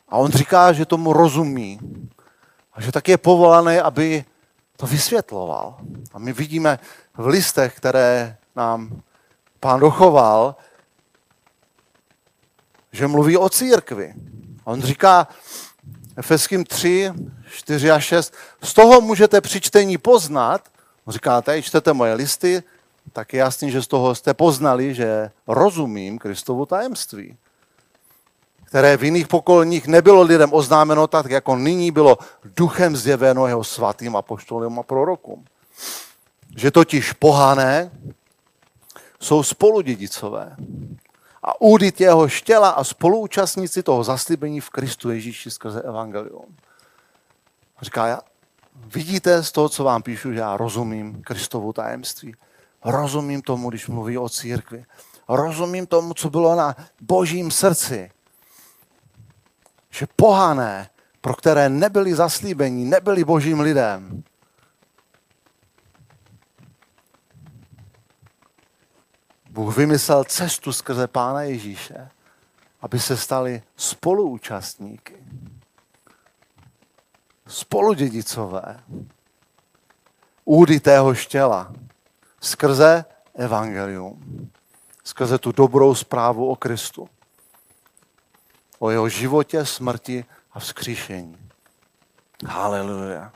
a 0.10 0.18
on 0.18 0.32
říká, 0.32 0.74
že 0.74 0.86
tomu 0.86 1.14
rozumí 1.14 1.80
a 2.74 2.82
že 2.82 2.92
tak 2.92 3.08
je 3.08 3.18
povolaný, 3.18 3.80
aby 3.80 4.26
to 4.78 4.86
vysvětloval. 4.88 5.78
A 6.14 6.20
my 6.20 6.34
vidíme 6.34 6.80
v 7.18 7.28
listech, 7.28 7.78
které 7.78 8.38
nám 8.56 9.02
pán 9.60 9.80
dochoval, 9.80 10.56
že 12.92 13.08
mluví 13.08 13.38
o 13.38 13.50
církvi. 13.50 14.14
On 14.64 14.82
říká, 14.82 15.28
Efeským 16.18 16.64
3, 16.64 17.12
4 17.50 17.92
a 17.92 18.00
6. 18.00 18.34
Z 18.64 18.74
toho 18.74 19.02
můžete 19.02 19.42
při 19.42 19.62
čtení 19.62 19.98
poznat, 19.98 20.70
říkáte, 21.08 21.62
čtete 21.62 21.94
moje 21.94 22.14
listy, 22.14 22.64
tak 23.14 23.34
je 23.34 23.40
jasný, 23.40 23.72
že 23.72 23.82
z 23.82 23.88
toho 23.88 24.16
jste 24.16 24.34
poznali, 24.34 24.94
že 24.94 25.32
rozumím 25.48 26.18
Kristovu 26.18 26.66
tajemství, 26.66 27.38
které 28.64 28.98
v 28.98 29.04
jiných 29.04 29.28
pokolních 29.28 29.88
nebylo 29.88 30.22
lidem 30.22 30.54
oznámeno 30.54 31.08
tak, 31.08 31.30
jako 31.30 31.56
nyní 31.56 31.92
bylo 31.92 32.18
duchem 32.58 32.96
zjeveno 32.96 33.48
jeho 33.48 33.64
svatým 33.64 34.16
apoštolům 34.16 34.80
a 34.80 34.84
prorokům. 34.84 35.46
že 36.56 36.72
totiž 36.72 37.14
pohané 37.14 37.92
jsou 39.20 39.44
spoludědicové 39.44 40.56
a 41.44 41.62
údy 41.62 41.94
jeho 42.00 42.28
štěla 42.28 42.70
a 42.70 42.84
spoluúčastníci 42.84 43.84
toho 43.84 44.04
zaslíbení 44.04 44.62
v 44.62 44.70
Kristu 44.70 45.12
Ježíši 45.12 45.52
skrze 45.52 45.82
evangelium. 45.82 46.56
Říká, 47.82 48.08
já, 48.08 48.20
vidíte 48.76 49.44
z 49.44 49.52
toho, 49.52 49.70
co 49.70 49.84
vám 49.84 50.04
píšu, 50.04 50.34
že 50.34 50.40
já 50.40 50.58
rozumím 50.58 51.22
Kristovu 51.22 51.74
tajemství. 51.74 52.36
Rozumím 52.86 53.42
tomu, 53.42 53.70
když 53.70 53.88
mluví 53.88 54.18
o 54.18 54.30
církvi. 54.30 54.86
Rozumím 55.30 55.88
tomu, 55.88 56.14
co 56.14 56.30
bylo 56.30 56.56
na 56.56 56.76
božím 57.02 57.52
srdci. 57.52 58.12
Že 59.90 60.08
pohané, 60.16 60.90
pro 61.22 61.34
které 61.34 61.70
nebyli 61.70 62.16
zaslíbení, 62.16 62.86
nebyli 62.86 63.24
božím 63.24 63.60
lidem, 63.60 64.24
Bůh 69.50 69.78
vymyslel 69.78 70.24
cestu 70.24 70.74
skrze 70.74 71.08
Pána 71.08 71.42
Ježíše, 71.42 72.10
aby 72.82 73.00
se 73.00 73.18
stali 73.18 73.64
spoluúčastníky, 73.78 75.16
spoludědicové, 77.48 78.84
údy 80.46 80.80
tého 80.80 81.16
štěla, 81.16 81.74
skrze 82.46 83.06
evangelium, 83.36 84.22
skrze 85.04 85.38
tu 85.38 85.52
dobrou 85.52 85.96
zprávu 85.96 86.50
o 86.50 86.56
Kristu, 86.56 87.10
o 88.80 88.90
jeho 88.90 89.10
životě, 89.10 89.66
smrti 89.66 90.26
a 90.54 90.60
vzkříšení. 90.60 91.38
Haleluja. 92.46 93.32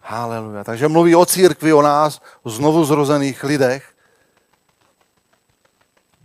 Haleluja. 0.00 0.64
Takže 0.64 0.88
mluví 0.88 1.16
o 1.16 1.26
církvi, 1.26 1.72
o 1.72 1.82
nás, 1.82 2.20
o 2.42 2.50
znovu 2.50 2.84
zrozených 2.84 3.44
lidech, 3.44 3.96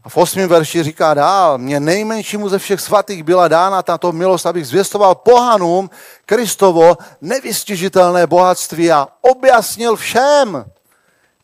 a 0.04 0.10
v 0.10 0.18
osmém 0.18 0.50
verši 0.50 0.84
říká 0.84 1.14
dál, 1.14 1.58
mě 1.58 1.80
nejmenšímu 1.80 2.50
ze 2.50 2.60
všech 2.60 2.82
svatých 2.82 3.24
byla 3.24 3.48
dána 3.48 3.84
tato 3.84 4.12
milost, 4.12 4.46
abych 4.46 4.68
zvěstoval 4.68 5.16
pohanům 5.16 5.90
Kristovo 6.26 6.98
nevystižitelné 7.22 8.28
bohatství 8.28 8.92
a 8.92 9.08
objasnil 9.22 9.96
všem, 9.96 10.66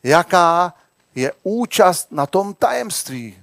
jaká 0.07 0.73
je 1.15 1.31
účast 1.43 2.11
na 2.11 2.25
tom 2.25 2.53
tajemství. 2.53 3.37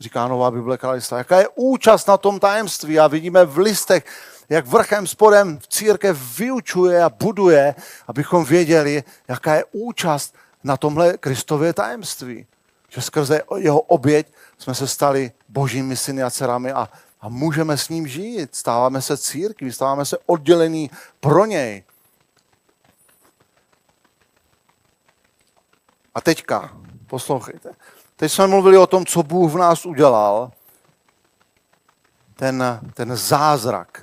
Říká 0.00 0.28
Nová 0.28 0.50
Bible 0.50 0.78
Kralista. 0.78 1.18
Jaká 1.18 1.40
je 1.40 1.48
účast 1.54 2.08
na 2.08 2.16
tom 2.16 2.40
tajemství? 2.40 2.98
A 2.98 3.06
vidíme 3.06 3.44
v 3.44 3.58
listech, 3.58 4.04
jak 4.48 4.66
vrchem 4.66 5.06
spodem 5.06 5.58
v 5.58 5.68
církev 5.68 6.38
vyučuje 6.38 7.02
a 7.02 7.10
buduje, 7.10 7.74
abychom 8.06 8.44
věděli, 8.44 9.04
jaká 9.28 9.54
je 9.54 9.64
účast 9.72 10.34
na 10.64 10.76
tomhle 10.76 11.18
Kristově 11.18 11.72
tajemství. 11.72 12.46
Že 12.88 13.02
skrze 13.02 13.42
jeho 13.56 13.80
oběť 13.80 14.26
jsme 14.58 14.74
se 14.74 14.86
stali 14.86 15.32
božími 15.48 15.96
syny 15.96 16.22
a 16.22 16.30
dcerami 16.30 16.72
a, 16.72 16.88
a 17.20 17.28
můžeme 17.28 17.76
s 17.76 17.88
ním 17.88 18.06
žít. 18.06 18.54
Stáváme 18.54 19.02
se 19.02 19.16
církví, 19.16 19.72
stáváme 19.72 20.04
se 20.04 20.18
oddělení 20.26 20.90
pro 21.20 21.44
něj. 21.44 21.84
A 26.16 26.20
teďka, 26.20 26.70
poslouchejte. 27.06 27.70
Teď 28.16 28.32
jsme 28.32 28.46
mluvili 28.46 28.78
o 28.78 28.86
tom, 28.86 29.06
co 29.06 29.22
Bůh 29.22 29.52
v 29.52 29.56
nás 29.56 29.86
udělal. 29.86 30.50
Ten, 32.36 32.80
ten 32.94 33.16
zázrak. 33.16 34.02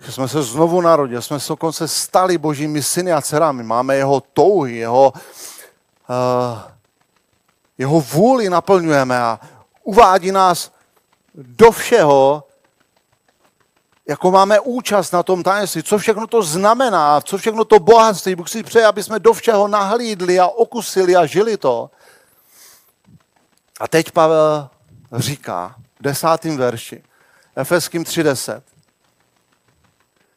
Že 0.00 0.12
jsme 0.12 0.28
se 0.28 0.42
znovu 0.42 0.80
narodili, 0.80 1.22
jsme 1.22 1.40
se 1.40 1.52
dokonce 1.52 1.88
stali 1.88 2.38
božími 2.38 2.82
syny 2.82 3.12
a 3.12 3.22
dcerami. 3.22 3.62
Máme 3.62 3.96
jeho 3.96 4.20
touhy, 4.20 4.76
jeho, 4.76 5.12
uh, 5.12 6.58
jeho 7.78 8.00
vůli 8.00 8.50
naplňujeme 8.50 9.20
a 9.20 9.40
uvádí 9.82 10.32
nás 10.32 10.72
do 11.34 11.70
všeho, 11.70 12.44
jako 14.08 14.30
máme 14.30 14.60
účast 14.60 15.12
na 15.12 15.22
tom 15.22 15.42
tajemství, 15.42 15.82
co 15.82 15.98
všechno 15.98 16.26
to 16.26 16.42
znamená, 16.42 17.20
co 17.20 17.38
všechno 17.38 17.64
to 17.64 17.78
bohatství. 17.78 18.34
Bůh 18.34 18.48
si 18.48 18.62
přeje, 18.62 18.86
aby 18.86 19.02
jsme 19.02 19.18
do 19.18 19.32
všeho 19.32 19.68
nahlídli 19.68 20.40
a 20.40 20.46
okusili 20.46 21.16
a 21.16 21.26
žili 21.26 21.56
to. 21.56 21.90
A 23.80 23.88
teď 23.88 24.10
Pavel 24.10 24.70
říká 25.12 25.74
v 26.00 26.02
desátém 26.02 26.56
verši, 26.56 27.02
Efeským 27.56 28.04
3.10. 28.04 28.62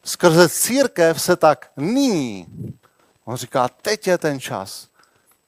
Skrze 0.04 0.50
církev 0.50 1.22
se 1.22 1.36
tak 1.36 1.72
nyní, 1.78 2.48
on 3.26 3.36
říká, 3.36 3.70
teď 3.82 4.08
je 4.08 4.18
ten 4.18 4.40
čas. 4.40 4.88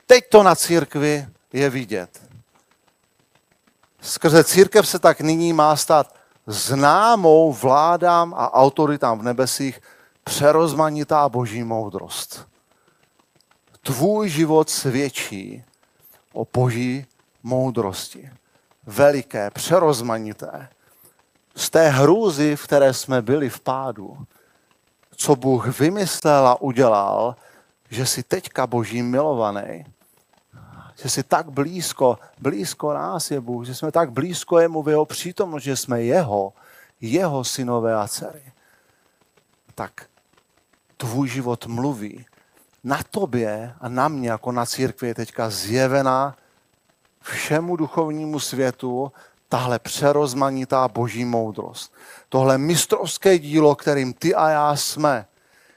Teď 0.06 0.30
to 0.30 0.44
na 0.44 0.56
církvi 0.56 1.28
je 1.54 1.70
vidět. 1.70 2.22
Skrze 4.02 4.44
církev 4.44 4.88
se 4.88 5.00
tak 5.00 5.22
nyní 5.22 5.54
má 5.54 5.76
stát 5.76 6.21
známou 6.52 7.54
vládám 7.54 8.34
a 8.34 8.54
autoritám 8.54 9.20
v 9.20 9.24
nebesích 9.24 9.82
přerozmanitá 10.24 11.30
boží 11.30 11.64
moudrost. 11.64 12.48
Tvůj 13.82 14.30
život 14.30 14.70
svědčí 14.70 15.64
o 16.34 16.48
boží 16.54 17.06
moudrosti. 17.44 18.30
Veliké, 18.86 19.50
přerozmanité. 19.50 20.70
Z 21.56 21.70
té 21.70 21.90
hrůzy, 21.90 22.56
v 22.56 22.64
které 22.64 22.94
jsme 22.94 23.22
byli 23.22 23.50
v 23.50 23.60
pádu, 23.60 24.18
co 25.16 25.36
Bůh 25.36 25.80
vymyslel 25.80 26.48
a 26.48 26.62
udělal, 26.62 27.36
že 27.90 28.06
si 28.06 28.24
teďka 28.24 28.68
boží 28.68 29.02
milovaný, 29.04 29.86
že 31.04 31.10
jsi 31.10 31.24
tak 31.24 31.52
blízko, 31.52 32.20
blízko 32.40 32.94
nás 32.94 33.32
je 33.32 33.42
Bůh, 33.42 33.66
že 33.66 33.76
jsme 33.76 33.92
tak 33.92 34.12
blízko 34.12 34.60
jemu 34.60 34.84
v 34.84 34.90
jeho 34.90 35.06
přítomnosti, 35.06 35.66
že 35.66 35.76
jsme 35.76 36.04
jeho, 36.04 36.54
jeho 37.02 37.44
synové 37.44 37.96
a 37.96 38.08
dcery. 38.08 38.44
Tak 39.76 40.06
tvůj 40.98 41.30
život 41.30 41.66
mluví. 41.66 42.26
Na 42.84 43.00
tobě 43.12 43.74
a 43.82 43.90
na 43.90 44.08
mě 44.08 44.30
jako 44.30 44.52
na 44.52 44.66
církvi 44.66 45.08
je 45.08 45.16
teďka 45.16 45.50
zjevená 45.50 46.36
všemu 47.22 47.76
duchovnímu 47.76 48.40
světu 48.40 49.12
tahle 49.50 49.80
přerozmanitá 49.80 50.88
boží 50.88 51.26
moudrost. 51.26 51.94
Tohle 52.30 52.58
mistrovské 52.58 53.40
dílo, 53.40 53.76
kterým 53.76 54.14
ty 54.14 54.36
a 54.36 54.50
já 54.50 54.76
jsme, 54.76 55.26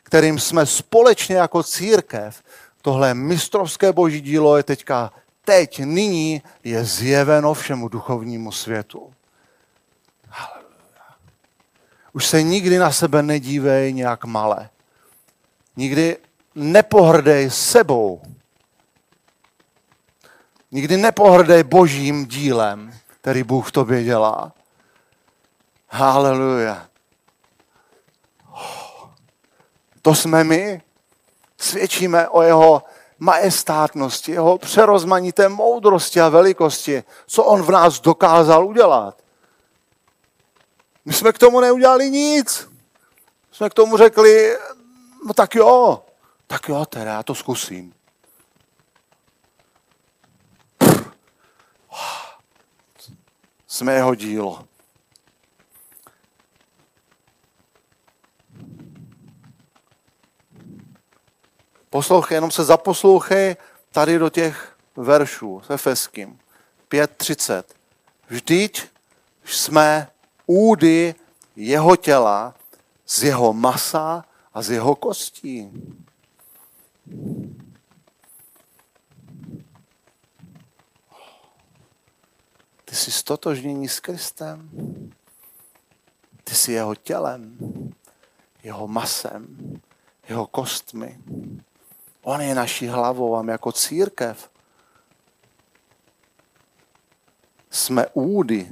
kterým 0.03 0.39
jsme 0.39 0.67
společně 0.67 1.37
jako 1.37 1.63
církev, 1.63 2.43
tohle 2.85 3.15
mistrovské 3.15 3.93
boží 3.93 4.21
dílo 4.21 4.57
je 4.57 4.63
teďka, 4.63 5.13
teď, 5.45 5.79
nyní 5.85 6.43
je 6.65 6.85
zjeveno 6.85 7.55
všemu 7.55 7.89
duchovnímu 7.89 8.53
světu. 8.53 9.13
Už 12.13 12.27
se 12.27 12.43
nikdy 12.43 12.79
na 12.79 12.93
sebe 12.93 13.23
nedívej 13.23 13.93
nějak 13.93 14.25
malé. 14.25 14.71
Nikdy 15.77 16.17
nepohrdej 16.55 17.51
sebou. 17.51 18.23
Nikdy 20.71 20.97
nepohrdej 20.97 21.63
božím 21.63 22.27
dílem, 22.27 22.93
který 23.21 23.43
Bůh 23.43 23.69
v 23.69 23.73
tobě 23.73 24.05
dělá. 24.05 24.53
Haleluja. 25.89 26.87
To 30.03 30.15
jsme 30.15 30.45
my 30.45 30.83
svědčíme 31.65 32.29
o 32.29 32.43
jeho 32.43 32.83
majestátnosti, 33.19 34.33
jeho 34.33 34.59
přerozmanité 34.59 35.49
moudrosti 35.49 36.21
a 36.21 36.29
velikosti, 36.29 37.05
co 37.27 37.45
on 37.45 37.63
v 37.63 37.71
nás 37.71 38.01
dokázal 38.01 38.67
udělat. 38.67 39.23
My 41.05 41.13
jsme 41.13 41.33
k 41.33 41.39
tomu 41.39 41.61
neudělali 41.61 42.11
nic. 42.11 42.69
Jsme 43.53 43.71
k 43.71 43.75
tomu 43.75 43.97
řekli, 43.97 44.57
no 45.27 45.35
tak 45.35 45.55
jo, 45.55 46.05
tak 46.47 46.69
jo, 46.69 46.87
teda 46.87 47.13
já 47.13 47.23
to 47.23 47.35
zkusím. 47.35 47.95
Jsme 53.67 53.95
jeho 53.95 54.15
dílo. 54.15 54.65
Poslouchej, 61.95 62.35
jenom 62.35 62.51
se 62.51 62.65
zaposlouchej 62.65 63.57
tady 63.93 64.19
do 64.19 64.31
těch 64.31 64.77
veršů 64.97 65.63
s 65.67 65.71
Efeským. 65.71 66.39
5.30. 66.91 67.65
Vždyť 68.29 68.83
jsme 69.45 70.09
údy 70.47 71.15
jeho 71.57 71.97
těla 71.97 72.55
z 73.07 73.23
jeho 73.23 73.53
masa 73.53 74.25
a 74.55 74.63
z 74.63 74.71
jeho 74.71 74.95
kostí. 74.95 75.71
Ty 82.85 82.97
jsi 82.97 83.11
stotožnění 83.13 83.89
s 83.89 84.01
Kristem. 84.01 84.71
Ty 86.45 86.55
jsi 86.55 86.73
jeho 86.73 86.95
tělem, 86.95 87.59
jeho 88.63 88.89
masem, 88.89 89.57
jeho 90.29 90.47
kostmi 90.47 91.19
On 92.25 92.41
je 92.41 92.55
naší 92.55 92.87
hlavou 92.87 93.37
a 93.37 93.43
my 93.43 93.53
jako 93.53 93.73
církev 93.73 94.51
jsme 97.71 98.07
údy 98.13 98.69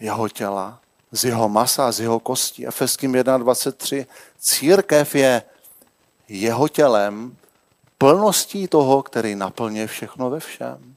jeho 0.00 0.28
těla, 0.28 0.80
z 1.12 1.24
jeho 1.24 1.48
masa, 1.48 1.92
z 1.92 2.00
jeho 2.00 2.20
kostí. 2.20 2.66
Efeským 2.66 3.12
1.23. 3.12 4.06
Církev 4.38 5.14
je 5.14 5.42
jeho 6.28 6.68
tělem, 6.68 7.36
plností 7.98 8.68
toho, 8.68 9.02
který 9.02 9.34
naplňuje 9.34 9.86
všechno 9.86 10.30
ve 10.30 10.40
všem. 10.40 10.96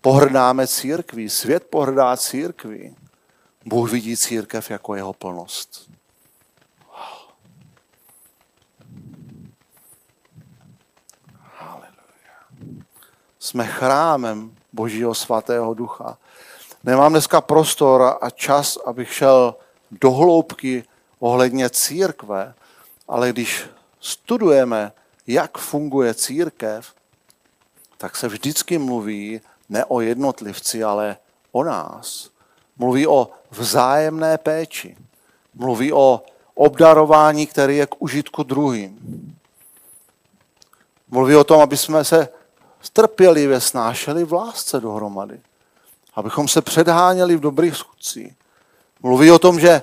Pohrdáme 0.00 0.66
církví, 0.66 1.30
svět 1.30 1.66
pohrdá 1.70 2.16
církví. 2.16 2.96
Bůh 3.64 3.92
vidí 3.92 4.16
církev 4.16 4.70
jako 4.70 4.94
jeho 4.94 5.12
plnost. 5.12 5.90
Jsme 13.46 13.66
chrámem 13.66 14.50
Božího 14.72 15.14
svatého 15.14 15.74
ducha. 15.74 16.18
Nemám 16.84 17.12
dneska 17.12 17.40
prostor 17.40 18.18
a 18.20 18.30
čas, 18.30 18.76
abych 18.76 19.12
šel 19.12 19.54
do 19.90 20.10
hloubky 20.10 20.84
ohledně 21.18 21.70
církve, 21.70 22.54
ale 23.08 23.30
když 23.30 23.64
studujeme, 24.00 24.92
jak 25.26 25.58
funguje 25.58 26.14
církev, 26.14 26.92
tak 27.98 28.16
se 28.16 28.28
vždycky 28.28 28.78
mluví 28.78 29.40
ne 29.68 29.84
o 29.84 30.00
jednotlivci, 30.00 30.84
ale 30.84 31.16
o 31.52 31.64
nás. 31.64 32.30
Mluví 32.76 33.06
o 33.06 33.30
vzájemné 33.50 34.38
péči. 34.38 34.96
Mluví 35.54 35.92
o 35.92 36.22
obdarování, 36.54 37.46
které 37.46 37.74
je 37.74 37.86
k 37.86 38.02
užitku 38.02 38.42
druhým. 38.42 38.98
Mluví 41.08 41.36
o 41.36 41.44
tom, 41.44 41.60
aby 41.60 41.76
jsme 41.76 42.04
se 42.04 42.28
strpělivě 42.86 43.60
snášeli 43.60 44.24
v 44.24 44.32
lásce 44.32 44.80
dohromady. 44.80 45.40
Abychom 46.14 46.48
se 46.48 46.62
předháněli 46.62 47.36
v 47.36 47.40
dobrých 47.40 47.76
skutcích. 47.76 48.32
Mluví 49.02 49.30
o 49.30 49.38
tom, 49.38 49.60
že 49.60 49.82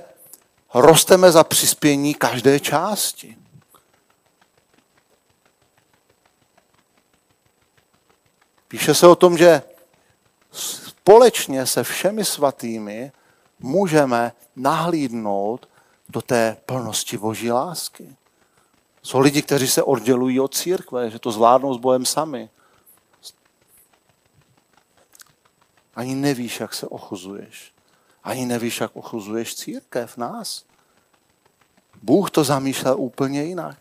rosteme 0.74 1.32
za 1.32 1.44
přispění 1.44 2.14
každé 2.14 2.60
části. 2.60 3.38
Píše 8.68 8.94
se 8.94 9.08
o 9.08 9.16
tom, 9.16 9.38
že 9.38 9.62
společně 10.52 11.66
se 11.66 11.84
všemi 11.84 12.26
svatými 12.26 13.12
můžeme 13.60 14.32
nahlídnout 14.56 15.70
do 16.10 16.22
té 16.22 16.58
plnosti 16.66 17.18
boží 17.18 17.52
lásky. 17.52 18.16
Jsou 19.04 19.20
lidi, 19.20 19.42
kteří 19.42 19.68
se 19.68 19.84
oddělují 19.84 20.40
od 20.40 20.56
církve, 20.56 21.10
že 21.10 21.20
to 21.20 21.32
zvládnou 21.32 21.74
s 21.74 21.78
Bohem 21.78 22.06
sami. 22.06 22.50
Ani 25.96 26.16
nevíš, 26.16 26.60
jak 26.60 26.74
se 26.74 26.88
ochuzuješ. 26.88 27.74
Ani 28.24 28.46
nevíš, 28.46 28.82
jak 28.82 28.96
ochuzuješ 28.96 29.56
církev, 29.56 30.18
nás. 30.18 30.64
Bůh 32.02 32.32
to 32.32 32.44
zamýšlel 32.44 32.96
úplně 32.98 33.44
jinak. 33.44 33.78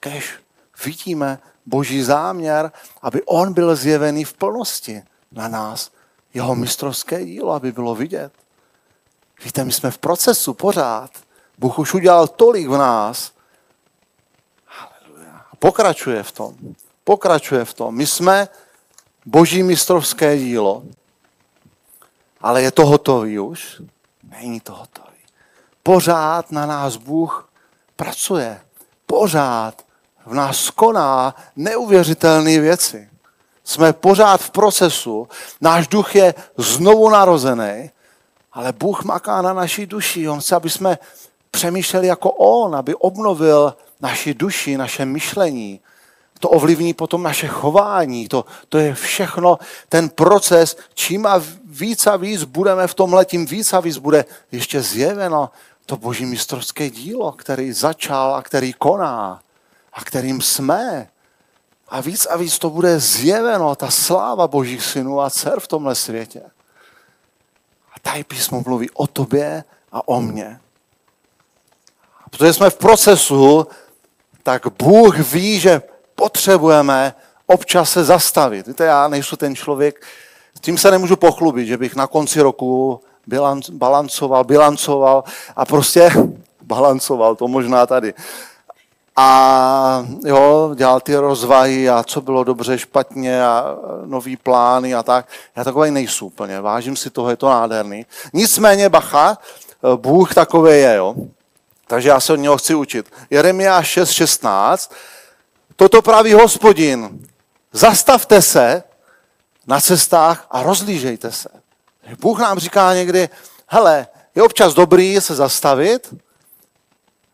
Kež 0.00 0.38
vidíme 0.84 1.38
boží 1.66 2.02
záměr, 2.02 2.72
aby 3.02 3.22
on 3.22 3.52
byl 3.52 3.76
zjevený 3.76 4.24
v 4.24 4.32
plnosti 4.32 5.02
na 5.32 5.48
nás. 5.48 5.90
Jeho 6.34 6.54
mistrovské 6.54 7.24
dílo, 7.24 7.52
aby 7.52 7.72
bylo 7.72 7.94
vidět. 7.94 8.32
Víte, 9.44 9.64
my 9.64 9.72
jsme 9.72 9.90
v 9.90 9.98
procesu 9.98 10.54
pořád. 10.54 11.10
Bůh 11.58 11.78
už 11.78 11.94
udělal 11.94 12.28
tolik 12.28 12.68
v 12.68 12.76
nás. 12.76 13.32
Pokračuje 15.58 16.22
v 16.22 16.32
tom. 16.32 16.54
Pokračuje 17.04 17.64
v 17.64 17.74
tom. 17.74 17.94
My 17.94 18.06
jsme 18.06 18.48
boží 19.26 19.62
mistrovské 19.62 20.38
dílo. 20.38 20.82
Ale 22.44 22.62
je 22.62 22.70
to 22.70 22.86
hotový 22.86 23.38
už? 23.38 23.80
Není 24.40 24.60
to 24.60 24.72
hotový. 24.72 25.16
Pořád 25.82 26.52
na 26.52 26.66
nás 26.66 26.96
Bůh 26.96 27.48
pracuje. 27.96 28.60
Pořád 29.06 29.84
v 30.26 30.34
nás 30.34 30.70
koná 30.70 31.34
neuvěřitelné 31.56 32.60
věci. 32.60 33.08
Jsme 33.64 33.92
pořád 33.92 34.40
v 34.40 34.50
procesu, 34.50 35.28
náš 35.60 35.88
duch 35.88 36.14
je 36.14 36.34
znovu 36.56 37.10
narozený, 37.10 37.90
ale 38.52 38.72
Bůh 38.72 39.04
maká 39.04 39.42
na 39.42 39.52
naší 39.52 39.86
duši. 39.86 40.28
On 40.28 40.40
chce, 40.40 40.56
aby 40.56 40.70
jsme 40.70 40.98
přemýšleli 41.50 42.06
jako 42.06 42.30
On, 42.30 42.76
aby 42.76 42.94
obnovil 42.94 43.74
naši 44.00 44.34
duši, 44.34 44.76
naše 44.76 45.04
myšlení. 45.04 45.80
To 46.40 46.48
ovlivní 46.50 46.94
potom 46.94 47.22
naše 47.22 47.48
chování. 47.48 48.28
To, 48.28 48.44
to 48.68 48.78
je 48.78 48.94
všechno 48.94 49.58
ten 49.88 50.08
proces. 50.08 50.76
Čím 50.94 51.26
a 51.26 51.42
víc 51.74 52.06
a 52.06 52.16
víc 52.16 52.44
budeme 52.44 52.86
v 52.86 52.94
tomhle, 52.94 53.24
tím 53.24 53.46
víc 53.46 53.72
a 53.72 53.80
víc 53.80 53.98
bude 53.98 54.24
ještě 54.52 54.82
zjeveno 54.82 55.50
to 55.86 55.96
boží 55.96 56.26
mistrovské 56.26 56.90
dílo, 56.90 57.32
který 57.32 57.72
začal 57.72 58.34
a 58.34 58.42
který 58.42 58.72
koná 58.72 59.40
a 59.92 60.04
kterým 60.04 60.40
jsme. 60.40 61.08
A 61.88 62.00
víc 62.00 62.26
a 62.26 62.36
víc 62.36 62.58
to 62.58 62.70
bude 62.70 63.00
zjeveno, 63.00 63.74
ta 63.74 63.90
sláva 63.90 64.48
božích 64.48 64.84
synů 64.84 65.20
a 65.20 65.30
dcer 65.30 65.60
v 65.60 65.68
tomhle 65.68 65.94
světě. 65.94 66.42
A 67.92 68.00
tady 68.02 68.24
písmo 68.24 68.62
mluví 68.66 68.90
o 68.90 69.06
tobě 69.06 69.64
a 69.92 70.08
o 70.08 70.20
mně. 70.20 70.60
A 72.24 72.28
protože 72.30 72.52
jsme 72.52 72.70
v 72.70 72.76
procesu, 72.76 73.66
tak 74.42 74.62
Bůh 74.78 75.18
ví, 75.18 75.60
že 75.60 75.82
potřebujeme 76.14 77.14
občas 77.46 77.92
se 77.92 78.04
zastavit. 78.04 78.66
Víte, 78.66 78.84
já 78.84 79.08
nejsem 79.08 79.38
ten 79.38 79.56
člověk, 79.56 80.06
tím 80.64 80.78
se 80.78 80.90
nemůžu 80.90 81.16
pochlubit, 81.16 81.66
že 81.66 81.76
bych 81.76 81.96
na 81.96 82.06
konci 82.06 82.40
roku 82.40 83.00
balancoval, 83.72 84.44
bilancoval 84.44 85.24
a 85.56 85.64
prostě 85.64 86.10
balancoval, 86.62 87.36
to 87.36 87.48
možná 87.48 87.86
tady 87.86 88.14
a 89.16 90.06
jo, 90.24 90.70
dělal 90.74 91.00
ty 91.00 91.16
rozvahy 91.16 91.90
a 91.90 92.02
co 92.02 92.20
bylo 92.20 92.44
dobře, 92.44 92.78
špatně 92.78 93.44
a 93.44 93.76
nový 94.04 94.36
plány 94.36 94.94
a 94.94 95.02
tak. 95.02 95.28
Já 95.56 95.64
takový 95.64 95.90
nejsou 95.90 96.26
úplně, 96.26 96.60
vážím 96.60 96.96
si 96.96 97.10
toho, 97.10 97.30
je 97.30 97.36
to 97.36 97.48
nádherný. 97.48 98.06
Nicméně, 98.32 98.88
bacha, 98.88 99.38
Bůh 99.96 100.34
takový 100.34 100.72
je, 100.72 100.94
jo. 100.94 101.14
Takže 101.86 102.08
já 102.08 102.20
se 102.20 102.32
od 102.32 102.36
něho 102.36 102.56
chci 102.56 102.74
učit. 102.74 103.12
Jeremiáš 103.30 103.98
6.16. 103.98 104.90
Toto 105.76 106.02
praví 106.02 106.32
hospodin. 106.32 107.20
Zastavte 107.72 108.42
se 108.42 108.82
na 109.66 109.80
cestách 109.80 110.46
a 110.50 110.62
rozlížejte 110.62 111.32
se. 111.32 111.48
Bůh 112.20 112.38
nám 112.38 112.58
říká 112.58 112.94
někdy, 112.94 113.28
hele, 113.66 114.06
je 114.34 114.42
občas 114.42 114.74
dobrý 114.74 115.20
se 115.20 115.34
zastavit 115.34 116.14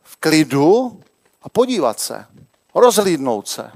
v 0.02 0.16
klidu, 0.16 1.00
a 1.42 1.48
podívat 1.48 2.00
se, 2.00 2.26
rozhlídnout 2.74 3.48
se. 3.48 3.70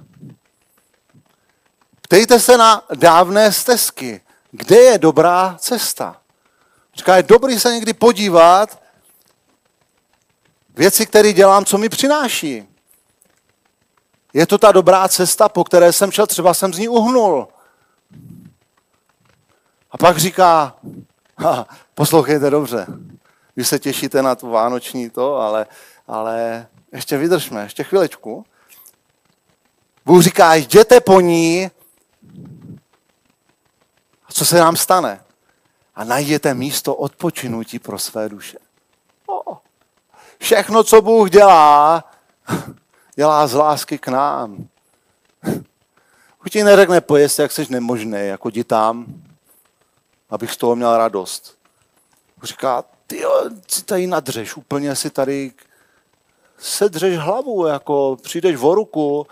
Ptejte 2.01 2.41
se 2.41 2.59
na 2.59 2.83
dávné 2.95 3.53
stezky, 3.53 4.21
kde 4.51 4.77
je 4.77 4.99
dobrá 4.99 5.57
cesta. 5.59 6.21
Říká, 6.95 7.17
je 7.17 7.23
dobrý 7.23 7.61
se 7.61 7.75
někdy 7.75 7.93
podívat 7.93 8.83
věci, 10.75 11.07
které 11.07 11.33
dělám, 11.33 11.65
co 11.65 11.79
mi 11.79 11.89
přináší. 11.89 12.69
Je 14.33 14.47
to 14.47 14.59
ta 14.59 14.73
dobrá 14.73 15.09
cesta, 15.09 15.49
po 15.49 15.65
které 15.65 15.93
jsem 15.93 16.13
šel, 16.13 16.27
třeba 16.27 16.55
jsem 16.55 16.75
z 16.75 16.79
ní 16.79 16.89
uhnul. 16.89 17.49
A 19.95 19.99
pak 19.99 20.17
říká, 20.17 20.77
ha, 21.39 21.67
poslouchejte 21.95 22.51
dobře, 22.51 22.87
vy 23.57 23.65
se 23.65 23.79
těšíte 23.79 24.23
na 24.23 24.35
to 24.35 24.47
vánoční 24.47 25.11
to, 25.11 25.37
ale, 25.37 25.67
ale 26.07 26.67
ještě 26.93 27.17
vydržme, 27.19 27.63
ještě 27.63 27.85
chvilečku. 27.85 28.45
Bůh 30.05 30.23
říká, 30.23 30.55
jděte 30.55 31.01
po 31.01 31.21
ní. 31.21 31.71
A 34.27 34.33
co 34.33 34.45
se 34.45 34.59
nám 34.59 34.77
stane? 34.77 35.21
A 35.95 36.05
najděte 36.05 36.55
místo 36.55 36.95
odpočinutí 36.95 37.79
pro 37.79 37.99
své 37.99 38.29
duše. 38.29 38.59
O, 39.27 39.59
všechno, 40.39 40.85
co 40.85 41.03
Bůh 41.03 41.31
dělá, 41.31 42.05
dělá 43.17 43.47
z 43.47 43.55
lásky 43.55 43.99
k 43.99 44.09
nám. 44.09 44.69
Už 46.45 46.51
ti 46.51 46.65
neřekne, 46.65 47.01
pojezd, 47.01 47.39
jak 47.39 47.53
jsi 47.53 47.67
nemožný, 47.71 48.27
jako 48.27 48.49
jdi 48.49 48.65
tam, 48.65 49.07
abych 50.31 50.53
z 50.53 50.57
toho 50.57 50.77
měl 50.77 50.97
radost. 50.97 51.59
Říká, 52.43 52.85
ty 53.07 53.23
si 53.69 53.85
tady 53.85 54.07
nadřeš, 54.07 54.57
úplně 54.57 54.97
si 54.97 55.11
tady 55.11 55.53
sedřeš 56.59 57.19
hlavu, 57.19 57.67
jako 57.67 58.17
přijdeš 58.23 58.57
v 58.57 58.75
ruku, 58.75 59.27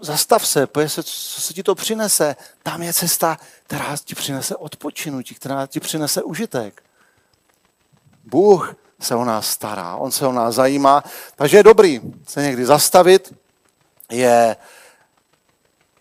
zastav 0.00 0.46
se, 0.46 0.66
pojď 0.66 0.92
se, 0.92 1.02
co 1.02 1.40
se 1.40 1.54
ti 1.54 1.62
to 1.62 1.74
přinese. 1.74 2.36
Tam 2.62 2.82
je 2.82 2.92
cesta, 2.92 3.38
která 3.62 3.96
ti 4.04 4.14
přinese 4.14 4.56
odpočinutí, 4.56 5.34
která 5.34 5.66
ti 5.66 5.80
přinese 5.80 6.22
užitek. 6.22 6.82
Bůh 8.24 8.74
se 9.00 9.14
o 9.14 9.24
nás 9.24 9.50
stará, 9.50 9.96
on 9.96 10.10
se 10.10 10.26
o 10.26 10.32
nás 10.32 10.54
zajímá, 10.54 11.04
takže 11.36 11.56
je 11.56 11.62
dobrý 11.62 12.00
se 12.28 12.42
někdy 12.42 12.66
zastavit 12.66 13.34
je, 14.10 14.56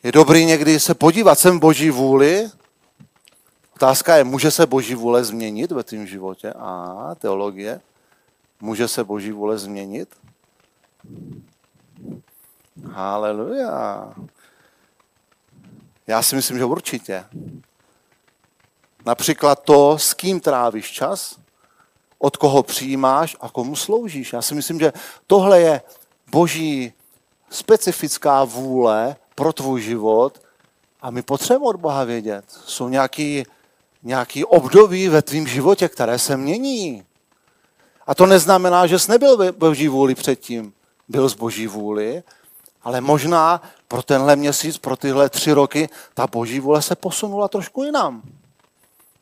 je 0.03 0.12
dobrý 0.12 0.45
někdy 0.45 0.80
se 0.80 0.93
podívat, 0.93 1.39
jsem 1.39 1.60
boží 1.60 1.89
vůli. 1.89 2.51
Otázka 3.80 4.15
je, 4.15 4.23
může 4.23 4.51
se 4.51 4.67
boží 4.67 4.95
vůle 4.95 5.23
změnit 5.23 5.71
ve 5.71 5.84
tvém 5.84 6.07
životě? 6.07 6.53
A 6.53 7.15
teologie. 7.19 7.82
Může 8.61 8.88
se 8.88 9.03
boží 9.03 9.32
vůle 9.32 9.57
změnit? 9.57 10.09
Haleluja. 12.91 14.13
Já 16.07 16.21
si 16.21 16.36
myslím, 16.36 16.57
že 16.57 16.65
určitě. 16.65 17.25
Například 19.05 19.63
to, 19.63 19.97
s 19.97 20.13
kým 20.13 20.39
trávíš 20.39 20.91
čas, 20.91 21.39
od 22.17 22.38
koho 22.38 22.63
přijímáš 22.63 23.38
a 23.41 23.49
komu 23.49 23.75
sloužíš. 23.75 24.34
Já 24.34 24.41
si 24.41 24.55
myslím, 24.55 24.80
že 24.80 24.93
tohle 25.27 25.61
je 25.61 25.82
boží 26.32 26.93
specifická 27.49 28.43
vůle 28.43 29.15
pro 29.36 29.53
tvůj 29.53 29.82
život 29.82 30.41
a 31.01 31.11
my 31.11 31.21
potřebujeme 31.21 31.65
od 31.65 31.75
Boha 31.75 32.03
vědět. 32.03 32.45
Jsou 32.49 32.89
nějaký, 32.89 33.45
nějaký 34.04 34.45
období 34.45 35.10
ve 35.10 35.22
tvém 35.22 35.47
životě, 35.47 35.89
které 35.89 36.20
se 36.20 36.38
mění. 36.38 37.04
A 38.08 38.16
to 38.16 38.26
neznamená, 38.26 38.88
že 38.88 39.00
jsi 39.00 39.12
nebyl 39.12 39.54
boží 39.54 39.88
vůli 39.88 40.16
předtím. 40.16 40.74
Byl 41.08 41.30
z 41.30 41.34
boží 41.34 41.68
vůli, 41.68 42.24
ale 42.84 43.02
možná 43.02 43.62
pro 43.88 44.04
tenhle 44.04 44.36
měsíc, 44.36 44.78
pro 44.78 44.95
tyhle 44.95 45.30
tři 45.30 45.52
roky, 45.52 45.89
ta 46.14 46.28
boží 46.28 46.60
vůle 46.60 46.82
se 46.82 46.95
posunula 46.95 47.47
trošku 47.47 47.84
jinam. 47.84 48.22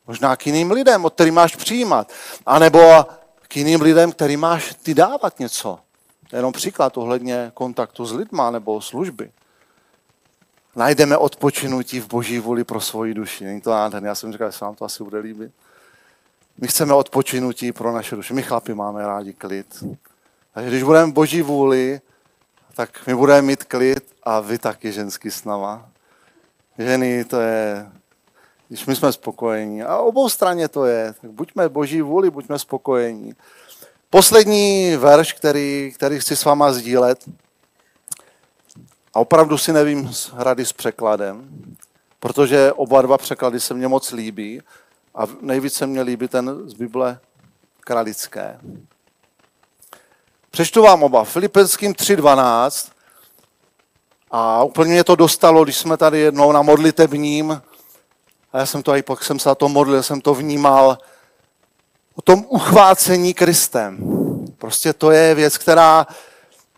Možná 0.07 0.35
k 0.35 0.47
jiným 0.47 0.71
lidem, 0.71 1.05
od 1.05 1.13
kterých 1.13 1.33
máš 1.33 1.55
přijímat. 1.55 2.11
A 2.45 2.59
nebo 2.59 3.05
k 3.41 3.57
jiným 3.57 3.81
lidem, 3.81 4.11
který 4.11 4.37
máš 4.37 4.75
ty 4.83 4.93
dávat 4.93 5.39
něco. 5.39 5.79
Jenom 6.33 6.53
příklad 6.53 6.97
ohledně 6.97 7.51
kontaktu 7.53 8.05
s 8.05 8.13
lidma 8.13 8.51
nebo 8.51 8.81
služby. 8.81 9.31
Najdeme 10.77 11.17
odpočinutí 11.17 11.99
v 11.99 12.07
boží 12.07 12.39
vůli 12.39 12.63
pro 12.63 12.81
svoji 12.81 13.13
duši. 13.13 13.45
Není 13.45 13.61
to 13.61 13.69
nádherné? 13.69 14.07
Já 14.07 14.15
jsem 14.15 14.31
říkal, 14.31 14.51
že 14.51 14.57
se 14.57 14.65
vám 14.65 14.75
to 14.75 14.85
asi 14.85 15.03
bude 15.03 15.19
líbit. 15.19 15.51
My 16.57 16.67
chceme 16.67 16.93
odpočinutí 16.93 17.71
pro 17.71 17.91
naše 17.91 18.15
duši. 18.15 18.33
My 18.33 18.43
chlapi 18.43 18.73
máme 18.73 19.07
rádi 19.07 19.33
klid. 19.33 19.83
Takže 20.53 20.69
když 20.69 20.83
budeme 20.83 21.11
v 21.11 21.13
boží 21.13 21.41
vůli, 21.41 22.01
tak 22.75 23.07
my 23.07 23.15
budeme 23.15 23.41
mít 23.41 23.63
klid 23.63 24.03
a 24.23 24.39
vy 24.39 24.57
taky 24.57 24.91
ženský 24.91 25.31
s. 25.31 25.43
Ženy, 26.77 27.25
to 27.25 27.41
je, 27.41 27.91
když 28.67 28.85
my 28.85 28.95
jsme 28.95 29.11
spokojení. 29.11 29.83
A 29.83 29.97
obou 29.97 30.29
straně 30.29 30.67
to 30.67 30.85
je. 30.85 31.13
Tak 31.21 31.31
buďme 31.31 31.69
boží 31.69 32.01
vůli, 32.01 32.29
buďme 32.29 32.59
spokojení. 32.59 33.33
Poslední 34.09 34.95
verš, 34.97 35.33
který, 35.33 35.91
který 35.95 36.19
chci 36.19 36.35
s 36.35 36.45
váma 36.45 36.73
sdílet, 36.73 37.19
a 39.17 39.19
opravdu 39.19 39.57
si 39.57 39.73
nevím 39.73 40.11
rady 40.33 40.65
s 40.65 40.73
překladem, 40.73 41.49
protože 42.19 42.73
oba 42.73 43.01
dva 43.01 43.17
překlady 43.17 43.59
se 43.59 43.73
mně 43.73 43.87
moc 43.87 44.11
líbí 44.11 44.61
a 45.15 45.23
nejvíce 45.41 45.87
mě 45.87 46.01
líbí 46.01 46.27
ten 46.27 46.69
z 46.69 46.73
Bible 46.73 47.19
kralické. 47.79 48.59
Přečtu 50.51 50.81
vám 50.81 51.03
oba. 51.03 51.23
Filipenským 51.23 51.93
3.12 51.93 52.91
a 54.31 54.63
úplně 54.63 54.91
mě 54.91 55.03
to 55.03 55.15
dostalo, 55.15 55.63
když 55.63 55.77
jsme 55.77 55.97
tady 55.97 56.19
jednou 56.19 56.51
na 56.51 56.61
modlitebním 56.61 57.61
a 58.53 58.59
já 58.59 58.65
jsem 58.65 58.83
to 58.83 58.95
i 58.95 59.03
pak 59.03 59.23
jsem 59.23 59.39
se 59.39 59.49
na 59.49 59.55
to 59.55 59.69
modlil, 59.69 60.03
jsem 60.03 60.21
to 60.21 60.33
vnímal, 60.33 60.97
o 62.15 62.21
tom 62.21 62.45
uchvácení 62.49 63.33
Kristem. 63.33 63.97
Prostě 64.57 64.93
to 64.93 65.11
je 65.11 65.35
věc, 65.35 65.57
která, 65.57 66.07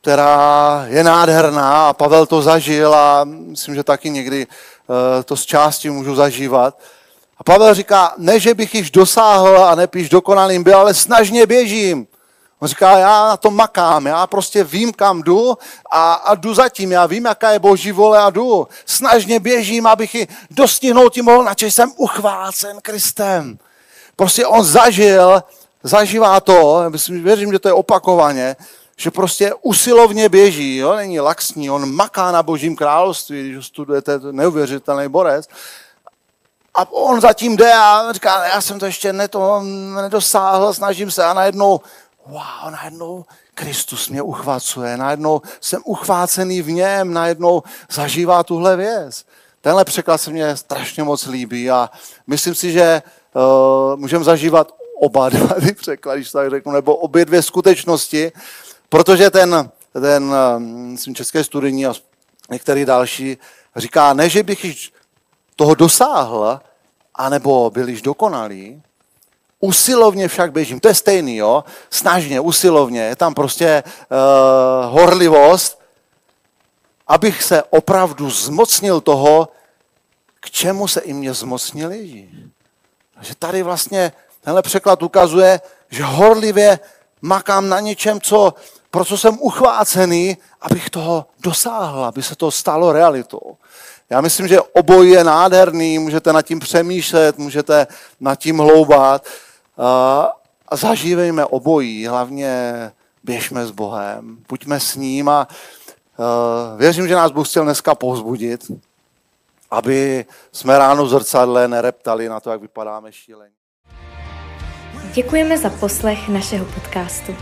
která 0.01 0.85
je 0.87 1.03
nádherná 1.03 1.89
a 1.89 1.93
Pavel 1.93 2.25
to 2.25 2.41
zažil 2.41 2.95
a 2.95 3.23
myslím, 3.23 3.75
že 3.75 3.83
taky 3.83 4.09
někdy 4.09 4.47
eh, 4.49 5.23
to 5.23 5.37
z 5.37 5.45
části 5.45 5.89
můžu 5.89 6.15
zažívat. 6.15 6.79
A 7.37 7.43
Pavel 7.43 7.73
říká, 7.73 8.13
ne, 8.17 8.39
že 8.39 8.53
bych 8.53 8.75
již 8.75 8.91
dosáhl 8.91 9.63
a 9.65 9.75
nepíš 9.75 10.09
dokonalým 10.09 10.63
byl, 10.63 10.77
ale 10.77 10.93
snažně 10.93 11.45
běžím. 11.45 12.07
On 12.59 12.67
říká, 12.67 12.97
já 12.97 13.27
na 13.27 13.37
to 13.37 13.51
makám, 13.51 14.05
já 14.05 14.27
prostě 14.27 14.63
vím, 14.63 14.93
kam 14.93 15.21
jdu 15.21 15.57
a, 15.91 16.13
a 16.13 16.35
jdu 16.35 16.53
zatím, 16.53 16.91
já 16.91 17.05
vím, 17.05 17.25
jaká 17.25 17.51
je 17.51 17.59
boží 17.59 17.91
vole 17.91 18.19
a 18.19 18.29
jdu. 18.29 18.67
Snažně 18.85 19.39
běžím, 19.39 19.87
abych 19.87 20.15
ji 20.15 20.27
dostihnout 20.51 21.13
tím 21.13 21.25
mohl, 21.25 21.43
načež 21.43 21.73
jsem 21.73 21.91
uchvácen 21.95 22.77
Kristem. 22.81 23.57
Prostě 24.15 24.45
on 24.45 24.63
zažil, 24.63 25.43
zažívá 25.83 26.39
to, 26.39 26.83
myslím, 26.89 27.23
věřím, 27.23 27.51
že 27.51 27.59
to 27.59 27.67
je 27.69 27.73
opakovaně, 27.73 28.55
že 28.99 29.11
prostě 29.11 29.53
usilovně 29.61 30.29
běží, 30.29 30.77
jo? 30.77 30.95
není 30.95 31.19
laxní, 31.19 31.69
on 31.69 31.95
maká 31.95 32.31
na 32.31 32.43
božím 32.43 32.75
království, 32.75 33.49
když 33.49 33.65
studujete, 33.65 34.19
neuvěřitelný 34.31 35.07
borec. 35.07 35.47
A 36.73 36.91
on 36.91 37.21
zatím 37.21 37.57
jde 37.57 37.73
a 37.73 38.11
říká, 38.11 38.45
já 38.45 38.61
jsem 38.61 38.79
to 38.79 38.85
ještě 38.85 39.13
neto, 39.13 39.61
nedosáhl, 39.95 40.73
snažím 40.73 41.11
se 41.11 41.23
a 41.23 41.33
najednou, 41.33 41.81
wow, 42.25 42.71
najednou 42.71 43.25
Kristus 43.53 44.09
mě 44.09 44.21
uchvacuje, 44.21 44.97
najednou 44.97 45.41
jsem 45.61 45.81
uchvácený 45.85 46.61
v 46.61 46.71
něm, 46.71 47.13
najednou 47.13 47.63
zažívá 47.91 48.43
tuhle 48.43 48.75
věc. 48.75 49.25
Tenhle 49.61 49.85
překlad 49.85 50.17
se 50.17 50.31
mně 50.31 50.57
strašně 50.57 51.03
moc 51.03 51.25
líbí 51.25 51.71
a 51.71 51.89
myslím 52.27 52.55
si, 52.55 52.71
že 52.71 53.01
uh, 53.33 53.99
můžeme 53.99 54.23
zažívat 54.23 54.71
oba 54.99 55.29
dva 55.29 55.55
ty 55.55 55.73
překlady, 55.73 56.19
když 56.19 56.31
tak 56.31 56.49
řeknu, 56.49 56.71
nebo 56.71 56.95
obě 56.95 57.25
dvě 57.25 57.41
skutečnosti, 57.41 58.31
protože 58.89 59.29
ten, 59.29 59.69
ten 59.93 60.33
eh, 60.33 60.59
myslím, 60.59 61.15
české 61.15 61.43
studijní 61.43 61.85
a 61.85 61.93
některý 62.51 62.85
další 62.85 63.37
říká, 63.75 64.13
ne, 64.13 64.29
že 64.29 64.43
bych 64.43 64.65
již 64.65 64.93
toho 65.55 65.75
dosáhl, 65.75 66.59
anebo 67.15 67.69
byl 67.69 67.89
již 67.89 68.01
dokonalý, 68.01 68.81
usilovně 69.59 70.27
však 70.27 70.51
běžím. 70.51 70.79
To 70.79 70.87
je 70.87 70.95
stejný, 70.95 71.37
jo? 71.37 71.63
Snažně, 71.89 72.39
usilovně. 72.39 73.01
Je 73.01 73.15
tam 73.15 73.33
prostě 73.33 73.83
uh, 73.83 74.93
horlivost, 74.93 75.79
abych 77.07 77.43
se 77.43 77.63
opravdu 77.63 78.29
zmocnil 78.29 79.01
toho, 79.01 79.49
k 80.39 80.51
čemu 80.51 80.87
se 80.87 81.01
i 81.01 81.13
mě 81.13 81.33
zmocnil 81.33 81.91
Ježíš. 81.91 82.29
Takže 83.15 83.35
tady 83.35 83.63
vlastně 83.63 84.11
tenhle 84.41 84.61
překlad 84.61 85.03
ukazuje, 85.03 85.61
že 85.89 86.03
horlivě 86.03 86.79
makám 87.21 87.69
na 87.69 87.79
něčem, 87.79 88.21
co, 88.21 88.53
pro 88.91 89.05
co 89.05 89.17
jsem 89.17 89.37
uchvácený, 89.39 90.37
abych 90.61 90.89
toho 90.89 91.25
dosáhl, 91.39 92.05
aby 92.05 92.23
se 92.23 92.35
to 92.35 92.51
stalo 92.51 92.91
realitou. 92.91 93.57
Já 94.09 94.21
myslím, 94.21 94.47
že 94.47 94.61
obojí 94.61 95.11
je 95.11 95.23
nádherný, 95.23 95.99
můžete 95.99 96.33
nad 96.33 96.41
tím 96.41 96.59
přemýšlet, 96.59 97.37
můžete 97.37 97.87
nad 98.19 98.35
tím 98.35 98.57
hloubat 98.57 99.25
a 100.69 100.75
zažívejme 100.75 101.45
obojí, 101.45 102.07
hlavně 102.07 102.73
běžme 103.23 103.65
s 103.65 103.71
Bohem, 103.71 104.37
buďme 104.49 104.79
s 104.79 104.95
ním 104.95 105.29
a 105.29 105.47
věřím, 106.77 107.07
že 107.07 107.15
nás 107.15 107.31
Bůh 107.31 107.49
chtěl 107.49 107.63
dneska 107.63 107.95
povzbudit, 107.95 108.71
aby 109.71 110.25
jsme 110.51 110.77
ráno 110.77 111.05
v 111.05 111.09
zrcadle 111.09 111.67
nereptali 111.67 112.29
na 112.29 112.39
to, 112.39 112.51
jak 112.51 112.61
vypadáme 112.61 113.11
šíleně. 113.11 113.53
Děkujeme 115.13 115.57
za 115.57 115.69
poslech 115.69 116.29
našeho 116.29 116.65
podcastu. 116.65 117.35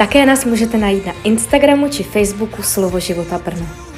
Také 0.00 0.26
nás 0.26 0.44
můžete 0.44 0.78
najít 0.78 1.06
na 1.06 1.12
Instagramu 1.24 1.88
či 1.88 2.02
Facebooku 2.02 2.62
Slovo 2.62 3.00
života 3.00 3.38
Brno. 3.38 3.89